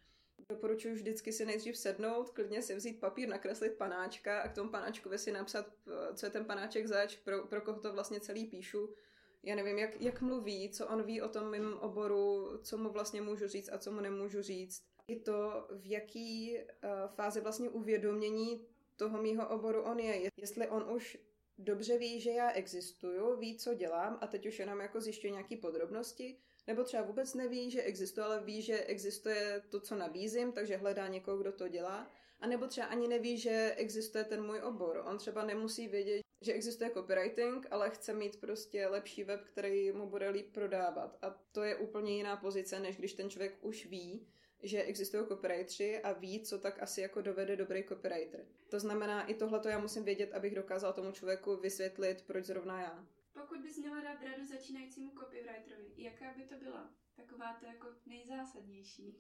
Doporučuji 0.48 0.94
vždycky 0.94 1.32
si 1.32 1.46
nejdřív 1.46 1.76
sednout, 1.78 2.30
klidně 2.30 2.62
si 2.62 2.74
vzít 2.74 3.00
papír, 3.00 3.28
nakreslit 3.28 3.74
panáčka 3.74 4.40
a 4.40 4.48
k 4.48 4.54
tomu 4.54 4.70
panáčkovi 4.70 5.18
si 5.18 5.32
napsat, 5.32 5.66
eh, 5.66 6.14
co 6.14 6.26
je 6.26 6.30
ten 6.30 6.44
panáček 6.44 6.86
zač, 6.86 7.16
pro, 7.16 7.46
pro 7.46 7.60
koho 7.60 7.80
to 7.80 7.92
vlastně 7.92 8.20
celý 8.20 8.46
píšu. 8.46 8.94
Já 9.42 9.54
nevím, 9.54 9.78
jak, 9.78 10.00
jak 10.00 10.20
mluví, 10.20 10.70
co 10.70 10.86
on 10.86 11.02
ví 11.02 11.22
o 11.22 11.28
tom 11.28 11.50
mým 11.50 11.74
oboru, 11.74 12.58
co 12.62 12.78
mu 12.78 12.90
vlastně 12.90 13.20
můžu 13.20 13.48
říct 13.48 13.70
a 13.72 13.78
co 13.78 13.92
mu 13.92 14.00
nemůžu 14.00 14.42
říct. 14.42 14.82
I 15.08 15.20
to, 15.20 15.68
v 15.70 15.90
jaký 15.90 16.58
uh, 16.58 17.10
fázi 17.10 17.40
vlastně 17.40 17.70
uvědomění 17.70 18.66
toho 18.96 19.22
mýho 19.22 19.48
oboru 19.48 19.82
on 19.82 19.98
je. 19.98 20.30
Jestli 20.36 20.68
on 20.68 20.90
už 20.90 21.18
dobře 21.58 21.98
ví, 21.98 22.20
že 22.20 22.30
já 22.30 22.50
existuju, 22.50 23.36
ví, 23.36 23.58
co 23.58 23.74
dělám 23.74 24.18
a 24.20 24.26
teď 24.26 24.46
už 24.46 24.58
jenom 24.58 24.80
jako 24.80 25.00
zjišťuje 25.00 25.30
nějaké 25.30 25.56
podrobnosti, 25.56 26.36
nebo 26.66 26.84
třeba 26.84 27.02
vůbec 27.02 27.34
neví, 27.34 27.70
že 27.70 27.82
existuje, 27.82 28.24
ale 28.24 28.40
ví, 28.40 28.62
že 28.62 28.84
existuje 28.84 29.62
to, 29.68 29.80
co 29.80 29.94
nabízím, 29.94 30.52
takže 30.52 30.76
hledá 30.76 31.08
někoho, 31.08 31.38
kdo 31.38 31.52
to 31.52 31.68
dělá. 31.68 32.10
A 32.40 32.46
nebo 32.46 32.66
třeba 32.66 32.86
ani 32.86 33.08
neví, 33.08 33.38
že 33.38 33.74
existuje 33.76 34.24
ten 34.24 34.46
můj 34.46 34.60
obor. 34.60 35.04
On 35.06 35.18
třeba 35.18 35.44
nemusí 35.44 35.88
vědět, 35.88 36.22
že 36.40 36.52
existuje 36.52 36.90
copywriting, 36.90 37.66
ale 37.70 37.90
chce 37.90 38.14
mít 38.14 38.40
prostě 38.40 38.86
lepší 38.86 39.24
web, 39.24 39.44
který 39.44 39.92
mu 39.92 40.06
bude 40.06 40.28
líp 40.28 40.52
prodávat. 40.52 41.18
A 41.22 41.30
to 41.52 41.62
je 41.62 41.76
úplně 41.76 42.16
jiná 42.16 42.36
pozice, 42.36 42.80
než 42.80 42.96
když 42.96 43.14
ten 43.14 43.30
člověk 43.30 43.58
už 43.60 43.86
ví, 43.86 44.26
že 44.62 44.82
existují 44.82 45.26
copywriteri 45.26 46.02
a 46.02 46.12
ví, 46.12 46.40
co 46.40 46.58
tak 46.58 46.82
asi 46.82 47.00
jako 47.00 47.20
dovede 47.20 47.56
dobrý 47.56 47.84
copywriter. 47.84 48.46
To 48.68 48.80
znamená, 48.80 49.26
i 49.26 49.34
tohle 49.34 49.60
já 49.68 49.78
musím 49.78 50.04
vědět, 50.04 50.32
abych 50.32 50.54
dokázal 50.54 50.92
tomu 50.92 51.12
člověku 51.12 51.56
vysvětlit, 51.56 52.24
proč 52.26 52.44
zrovna 52.44 52.80
já. 52.80 53.06
Pokud 53.32 53.58
bys 53.60 53.76
měla 53.76 54.00
dát 54.00 54.22
radu 54.22 54.46
začínajícímu 54.46 55.10
copywriterovi, 55.10 55.90
jaká 55.96 56.34
by 56.36 56.42
to 56.42 56.54
byla? 56.64 56.90
Taková 57.16 57.56
to 57.60 57.66
jako 57.66 57.88
nejzásadnější. 58.06 59.16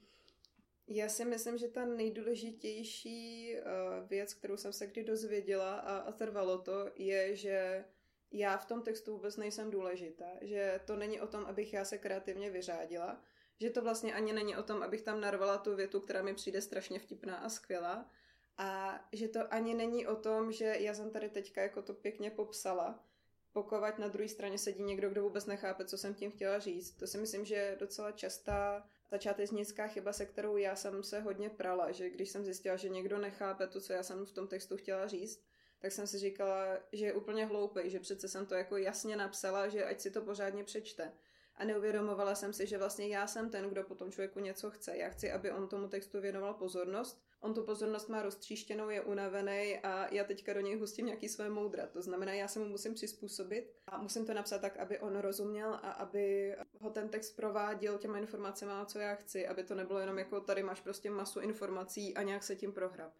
Já 0.86 1.08
si 1.08 1.24
myslím, 1.24 1.58
že 1.58 1.68
ta 1.68 1.84
nejdůležitější 1.84 3.54
uh, 3.56 4.08
věc, 4.08 4.34
kterou 4.34 4.56
jsem 4.56 4.72
se 4.72 4.86
kdy 4.86 5.04
dozvěděla 5.04 5.74
a, 5.74 5.96
a 5.96 6.12
trvalo 6.12 6.58
to, 6.58 6.90
je, 6.96 7.36
že 7.36 7.84
já 8.32 8.56
v 8.56 8.66
tom 8.66 8.82
textu 8.82 9.12
vůbec 9.12 9.36
nejsem 9.36 9.70
důležitá, 9.70 10.30
že 10.40 10.80
to 10.86 10.96
není 10.96 11.20
o 11.20 11.26
tom, 11.26 11.44
abych 11.44 11.72
já 11.72 11.84
se 11.84 11.98
kreativně 11.98 12.50
vyřádila, 12.50 13.24
že 13.60 13.70
to 13.70 13.82
vlastně 13.82 14.14
ani 14.14 14.32
není 14.32 14.56
o 14.56 14.62
tom, 14.62 14.82
abych 14.82 15.02
tam 15.02 15.20
narvala 15.20 15.58
tu 15.58 15.76
větu, 15.76 16.00
která 16.00 16.22
mi 16.22 16.34
přijde 16.34 16.60
strašně 16.60 16.98
vtipná 16.98 17.36
a 17.36 17.48
skvělá, 17.48 18.10
a 18.58 19.00
že 19.12 19.28
to 19.28 19.52
ani 19.54 19.74
není 19.74 20.06
o 20.06 20.16
tom, 20.16 20.52
že 20.52 20.64
já 20.64 20.94
jsem 20.94 21.10
tady 21.10 21.28
teďka 21.28 21.62
jako 21.62 21.82
to 21.82 21.94
pěkně 21.94 22.30
popsala, 22.30 23.04
pokovat 23.52 23.98
na 23.98 24.08
druhé 24.08 24.28
straně 24.28 24.58
sedí 24.58 24.82
někdo, 24.82 25.10
kdo 25.10 25.22
vůbec 25.22 25.46
nechápe, 25.46 25.84
co 25.84 25.98
jsem 25.98 26.14
tím 26.14 26.30
chtěla 26.30 26.58
říct. 26.58 26.90
To 26.90 27.06
si 27.06 27.18
myslím, 27.18 27.44
že 27.44 27.54
je 27.54 27.76
docela 27.80 28.12
častá 28.12 28.86
začátečnická 29.10 29.88
chyba, 29.88 30.12
se 30.12 30.26
kterou 30.26 30.56
já 30.56 30.76
jsem 30.76 31.02
se 31.02 31.20
hodně 31.20 31.50
prala, 31.50 31.92
že 31.92 32.10
když 32.10 32.30
jsem 32.30 32.44
zjistila, 32.44 32.76
že 32.76 32.88
někdo 32.88 33.18
nechápe 33.18 33.66
to, 33.66 33.80
co 33.80 33.92
já 33.92 34.02
jsem 34.02 34.26
v 34.26 34.32
tom 34.32 34.48
textu 34.48 34.76
chtěla 34.76 35.06
říct, 35.06 35.42
tak 35.78 35.92
jsem 35.92 36.06
si 36.06 36.18
říkala, 36.18 36.78
že 36.92 37.06
je 37.06 37.12
úplně 37.12 37.46
hloupý, 37.46 37.90
že 37.90 38.00
přece 38.00 38.28
jsem 38.28 38.46
to 38.46 38.54
jako 38.54 38.76
jasně 38.76 39.16
napsala, 39.16 39.68
že 39.68 39.84
ať 39.84 40.00
si 40.00 40.10
to 40.10 40.22
pořádně 40.22 40.64
přečte. 40.64 41.12
A 41.56 41.64
neuvědomovala 41.64 42.34
jsem 42.34 42.52
si, 42.52 42.66
že 42.66 42.78
vlastně 42.78 43.08
já 43.08 43.26
jsem 43.26 43.50
ten, 43.50 43.68
kdo 43.68 43.84
po 43.84 43.94
tom 43.94 44.12
člověku 44.12 44.40
něco 44.40 44.70
chce. 44.70 44.96
Já 44.96 45.08
chci, 45.08 45.32
aby 45.32 45.52
on 45.52 45.68
tomu 45.68 45.88
textu 45.88 46.20
věnoval 46.20 46.54
pozornost. 46.54 47.22
On 47.40 47.54
tu 47.54 47.64
pozornost 47.64 48.08
má 48.08 48.22
roztříštěnou, 48.22 48.90
je 48.90 49.00
unavený 49.00 49.78
a 49.82 50.14
já 50.14 50.24
teďka 50.24 50.52
do 50.52 50.60
něj 50.60 50.76
hustím 50.76 51.06
nějaký 51.06 51.28
své 51.28 51.50
moudra. 51.50 51.86
To 51.86 52.02
znamená, 52.02 52.32
já 52.32 52.48
se 52.48 52.58
mu 52.58 52.64
musím 52.64 52.94
přizpůsobit 52.94 53.72
a 53.86 54.02
musím 54.02 54.26
to 54.26 54.34
napsat 54.34 54.60
tak, 54.60 54.76
aby 54.76 54.98
on 54.98 55.18
rozuměl 55.18 55.74
a 55.74 55.90
aby 55.90 56.56
ho 56.80 56.90
ten 56.90 57.08
text 57.08 57.36
prováděl 57.36 57.98
těma 57.98 58.18
informacemi, 58.18 58.72
co 58.86 58.98
já 58.98 59.14
chci, 59.14 59.48
aby 59.48 59.64
to 59.64 59.74
nebylo 59.74 59.98
jenom 59.98 60.18
jako 60.18 60.40
tady 60.40 60.62
máš 60.62 60.80
prostě 60.80 61.10
masu 61.10 61.40
informací 61.40 62.16
a 62.16 62.22
nějak 62.22 62.42
se 62.42 62.56
tím 62.56 62.72
prohrab. 62.72 63.12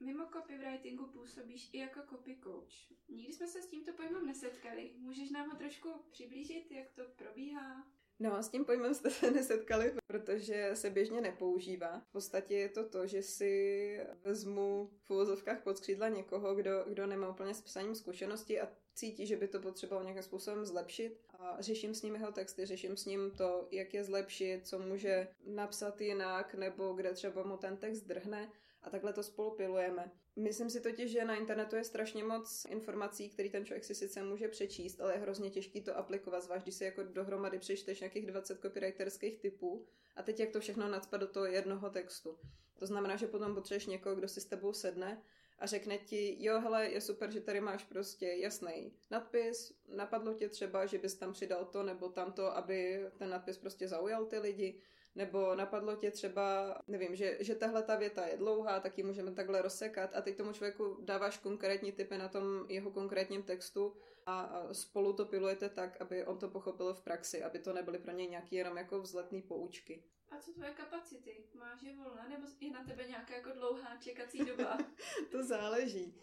Mimo 0.00 0.26
copywritingu 0.32 1.06
působíš 1.06 1.70
i 1.72 1.78
jako 1.78 2.00
copy 2.10 2.38
coach. 2.42 2.98
Nikdy 3.08 3.32
jsme 3.32 3.46
se 3.46 3.62
s 3.62 3.66
tímto 3.66 3.92
pojmem 3.92 4.26
nesetkali. 4.26 4.92
Můžeš 4.96 5.30
nám 5.30 5.50
ho 5.50 5.56
trošku 5.56 5.88
přiblížit, 6.10 6.70
jak 6.70 6.90
to 6.90 7.02
probíhá? 7.16 7.86
No, 8.18 8.42
s 8.42 8.48
tím 8.48 8.64
pojmem 8.64 8.94
jste 8.94 9.10
se 9.10 9.30
nesetkali, 9.30 9.94
protože 10.06 10.70
se 10.74 10.90
běžně 10.90 11.20
nepoužívá. 11.20 12.00
V 12.00 12.12
podstatě 12.12 12.54
je 12.54 12.68
to 12.68 12.88
to, 12.88 13.06
že 13.06 13.22
si 13.22 14.00
vezmu 14.24 14.90
v 15.02 15.10
uvozovkách 15.10 15.62
pod 15.62 15.76
skřídla 15.76 16.08
někoho, 16.08 16.54
kdo, 16.54 16.84
kdo 16.88 17.06
nemá 17.06 17.28
úplně 17.28 17.54
s 17.54 17.62
psaním 17.62 17.94
zkušenosti 17.94 18.60
a 18.60 18.68
cítí, 18.94 19.26
že 19.26 19.36
by 19.36 19.48
to 19.48 19.60
potřeboval 19.60 20.04
nějakým 20.04 20.22
způsobem 20.22 20.64
zlepšit 20.64 21.20
a 21.38 21.56
řeším 21.60 21.94
s 21.94 22.02
ním 22.02 22.14
jeho 22.14 22.32
texty, 22.32 22.66
řeším 22.66 22.96
s 22.96 23.04
ním 23.04 23.30
to, 23.30 23.68
jak 23.70 23.94
je 23.94 24.04
zlepšit, 24.04 24.66
co 24.66 24.78
může 24.78 25.28
napsat 25.46 26.00
jinak, 26.00 26.54
nebo 26.54 26.92
kde 26.92 27.12
třeba 27.12 27.42
mu 27.42 27.56
ten 27.56 27.76
text 27.76 28.02
drhne 28.02 28.52
a 28.86 28.90
takhle 28.90 29.12
to 29.12 29.22
spolu 29.22 29.50
pilujeme. 29.50 30.10
Myslím 30.36 30.70
si 30.70 30.80
totiž, 30.80 31.10
že 31.10 31.24
na 31.24 31.34
internetu 31.34 31.76
je 31.76 31.84
strašně 31.84 32.24
moc 32.24 32.66
informací, 32.68 33.30
které 33.30 33.48
ten 33.48 33.64
člověk 33.64 33.84
si 33.84 33.94
sice 33.94 34.22
může 34.22 34.48
přečíst, 34.48 35.00
ale 35.00 35.12
je 35.12 35.18
hrozně 35.18 35.50
těžký 35.50 35.80
to 35.80 35.96
aplikovat, 35.96 36.40
zvlášť 36.40 36.64
když 36.64 36.74
si 36.74 36.84
jako 36.84 37.02
dohromady 37.02 37.58
přečteš 37.58 38.00
nějakých 38.00 38.26
20 38.26 38.60
copywriterských 38.60 39.38
typů 39.38 39.86
a 40.16 40.22
teď 40.22 40.40
jak 40.40 40.50
to 40.50 40.60
všechno 40.60 40.88
nadspat 40.88 41.20
do 41.20 41.26
toho 41.26 41.46
jednoho 41.46 41.90
textu. 41.90 42.38
To 42.78 42.86
znamená, 42.86 43.16
že 43.16 43.26
potom 43.26 43.54
potřebuješ 43.54 43.86
někoho, 43.86 44.14
kdo 44.14 44.28
si 44.28 44.40
s 44.40 44.46
tebou 44.46 44.72
sedne 44.72 45.22
a 45.58 45.66
řekne 45.66 45.98
ti, 45.98 46.36
jo, 46.44 46.60
hele, 46.60 46.86
je 46.86 47.00
super, 47.00 47.30
že 47.30 47.40
tady 47.40 47.60
máš 47.60 47.84
prostě 47.84 48.26
jasný 48.26 48.92
nadpis, 49.10 49.72
napadlo 49.88 50.34
tě 50.34 50.48
třeba, 50.48 50.86
že 50.86 50.98
bys 50.98 51.14
tam 51.14 51.32
přidal 51.32 51.64
to 51.64 51.82
nebo 51.82 52.08
tamto, 52.08 52.56
aby 52.56 53.06
ten 53.18 53.30
nadpis 53.30 53.58
prostě 53.58 53.88
zaujal 53.88 54.26
ty 54.26 54.38
lidi, 54.38 54.80
nebo 55.16 55.54
napadlo 55.54 55.96
tě 55.96 56.10
třeba, 56.10 56.78
nevím, 56.88 57.16
že, 57.16 57.36
že 57.40 57.54
tahle 57.54 57.82
ta 57.82 57.96
věta 57.96 58.26
je 58.26 58.36
dlouhá, 58.36 58.80
tak 58.80 58.98
ji 58.98 59.04
můžeme 59.04 59.32
takhle 59.32 59.62
rozsekat 59.62 60.14
a 60.14 60.22
teď 60.22 60.36
tomu 60.36 60.52
člověku 60.52 60.98
dáváš 61.00 61.38
konkrétní 61.38 61.92
typy 61.92 62.18
na 62.18 62.28
tom 62.28 62.44
jeho 62.68 62.90
konkrétním 62.90 63.42
textu 63.42 63.96
a, 64.26 64.62
spolu 64.72 65.12
to 65.12 65.24
pilujete 65.24 65.68
tak, 65.68 66.00
aby 66.00 66.24
on 66.24 66.38
to 66.38 66.48
pochopil 66.48 66.94
v 66.94 67.00
praxi, 67.00 67.42
aby 67.42 67.58
to 67.58 67.72
nebyly 67.72 67.98
pro 67.98 68.12
něj 68.12 68.28
nějaký 68.28 68.56
jenom 68.56 68.76
jako 68.76 69.00
vzletný 69.00 69.42
poučky. 69.42 70.02
A 70.30 70.38
co 70.38 70.52
tvoje 70.52 70.70
kapacity? 70.70 71.44
Máš 71.54 71.82
je 71.82 71.94
volné 71.94 72.28
nebo 72.28 72.46
je 72.60 72.70
na 72.70 72.84
tebe 72.84 73.08
nějaká 73.08 73.34
jako 73.34 73.50
dlouhá 73.50 73.96
čekací 73.96 74.38
doba? 74.44 74.78
to 75.30 75.44
záleží. 75.44 76.14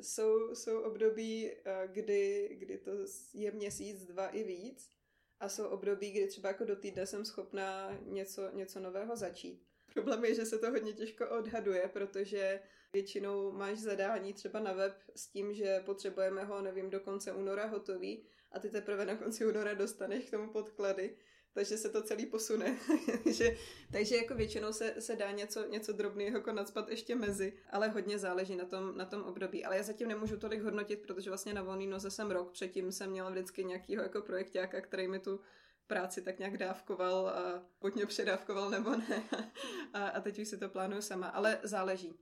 Jsou, 0.00 0.54
jsou 0.54 0.82
období, 0.82 1.50
eh, 1.50 1.88
kdy, 1.92 2.48
kdy 2.58 2.78
to 2.78 2.90
je 3.34 3.50
měsíc, 3.50 4.06
dva 4.06 4.28
i 4.28 4.44
víc 4.44 4.93
a 5.40 5.48
jsou 5.48 5.66
období, 5.66 6.10
kdy 6.10 6.26
třeba 6.26 6.48
jako 6.48 6.64
do 6.64 6.76
týdne 6.76 7.06
jsem 7.06 7.24
schopná 7.24 7.98
něco, 8.02 8.50
něco 8.52 8.80
nového 8.80 9.16
začít. 9.16 9.62
Problém 9.94 10.24
je, 10.24 10.34
že 10.34 10.44
se 10.46 10.58
to 10.58 10.70
hodně 10.70 10.92
těžko 10.92 11.28
odhaduje, 11.28 11.90
protože 11.92 12.60
většinou 12.92 13.52
máš 13.52 13.78
zadání 13.78 14.32
třeba 14.32 14.60
na 14.60 14.72
web 14.72 14.94
s 15.16 15.28
tím, 15.28 15.54
že 15.54 15.80
potřebujeme 15.80 16.44
ho, 16.44 16.62
nevím, 16.62 16.90
do 16.90 17.00
konce 17.00 17.32
února 17.32 17.66
hotový 17.66 18.26
a 18.52 18.58
ty 18.58 18.70
teprve 18.70 19.06
na 19.06 19.16
konci 19.16 19.46
února 19.46 19.74
dostaneš 19.74 20.24
k 20.24 20.30
tomu 20.30 20.52
podklady 20.52 21.16
takže 21.54 21.78
se 21.78 21.88
to 21.88 22.02
celý 22.02 22.26
posune. 22.26 22.78
takže, 23.24 23.56
takže 23.92 24.16
jako 24.16 24.34
většinou 24.34 24.72
se, 24.72 24.94
se 24.98 25.16
dá 25.16 25.30
něco, 25.30 25.68
něco 25.68 25.92
drobného 25.92 26.36
jako 26.36 26.52
nadspat 26.52 26.88
ještě 26.88 27.14
mezi, 27.14 27.52
ale 27.70 27.88
hodně 27.88 28.18
záleží 28.18 28.56
na 28.56 28.64
tom, 28.64 28.96
na 28.96 29.04
tom 29.04 29.22
období. 29.22 29.64
Ale 29.64 29.76
já 29.76 29.82
zatím 29.82 30.08
nemůžu 30.08 30.36
tolik 30.36 30.62
hodnotit, 30.62 30.96
protože 30.96 31.30
vlastně 31.30 31.54
na 31.54 31.62
volný 31.62 31.86
noze 31.86 32.10
jsem 32.10 32.30
rok, 32.30 32.52
předtím 32.52 32.92
jsem 32.92 33.10
měla 33.10 33.30
vždycky 33.30 33.64
nějakýho 33.64 34.02
jako 34.02 34.20
projektáka, 34.20 34.80
který 34.80 35.08
mi 35.08 35.18
tu 35.18 35.40
práci 35.86 36.22
tak 36.22 36.38
nějak 36.38 36.56
dávkoval 36.56 37.28
a 37.28 37.62
buď 37.80 37.94
mě 37.94 38.06
předávkoval 38.06 38.70
nebo 38.70 38.90
ne. 38.96 39.22
A, 39.92 40.08
a 40.08 40.20
teď 40.20 40.38
už 40.38 40.48
si 40.48 40.58
to 40.58 40.68
plánuju 40.68 41.02
sama, 41.02 41.26
ale 41.26 41.58
záleží. 41.62 42.14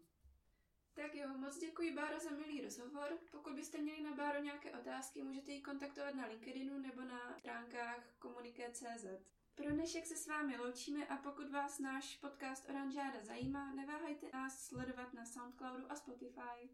Tak 0.94 1.14
jo, 1.14 1.28
moc 1.38 1.59
děkuji 1.59 1.92
Báro 1.94 2.18
za 2.18 2.31
milý 2.31 2.61
rozhovor. 2.61 3.18
Pokud 3.31 3.52
byste 3.52 3.78
měli 3.78 4.02
na 4.02 4.12
Báro 4.12 4.40
nějaké 4.40 4.72
otázky, 4.72 5.22
můžete 5.22 5.52
ji 5.52 5.62
kontaktovat 5.62 6.14
na 6.14 6.26
LinkedInu 6.26 6.78
nebo 6.78 7.00
na 7.00 7.38
stránkách 7.38 8.05
komuniké.cz. 8.18 9.07
Pro 9.55 9.70
dnešek 9.70 10.07
se 10.07 10.16
s 10.16 10.26
vámi 10.26 10.57
loučíme 10.57 11.07
a 11.07 11.16
pokud 11.16 11.50
vás 11.50 11.78
náš 11.78 12.16
podcast 12.16 12.68
Oranžáda 12.68 13.24
zajímá, 13.24 13.72
neváhejte 13.72 14.26
nás 14.33 14.64
sledovat 14.64 15.14
na 15.14 15.24
Soundcloudu 15.24 15.92
a 15.92 15.96
Spotify. 15.96 16.70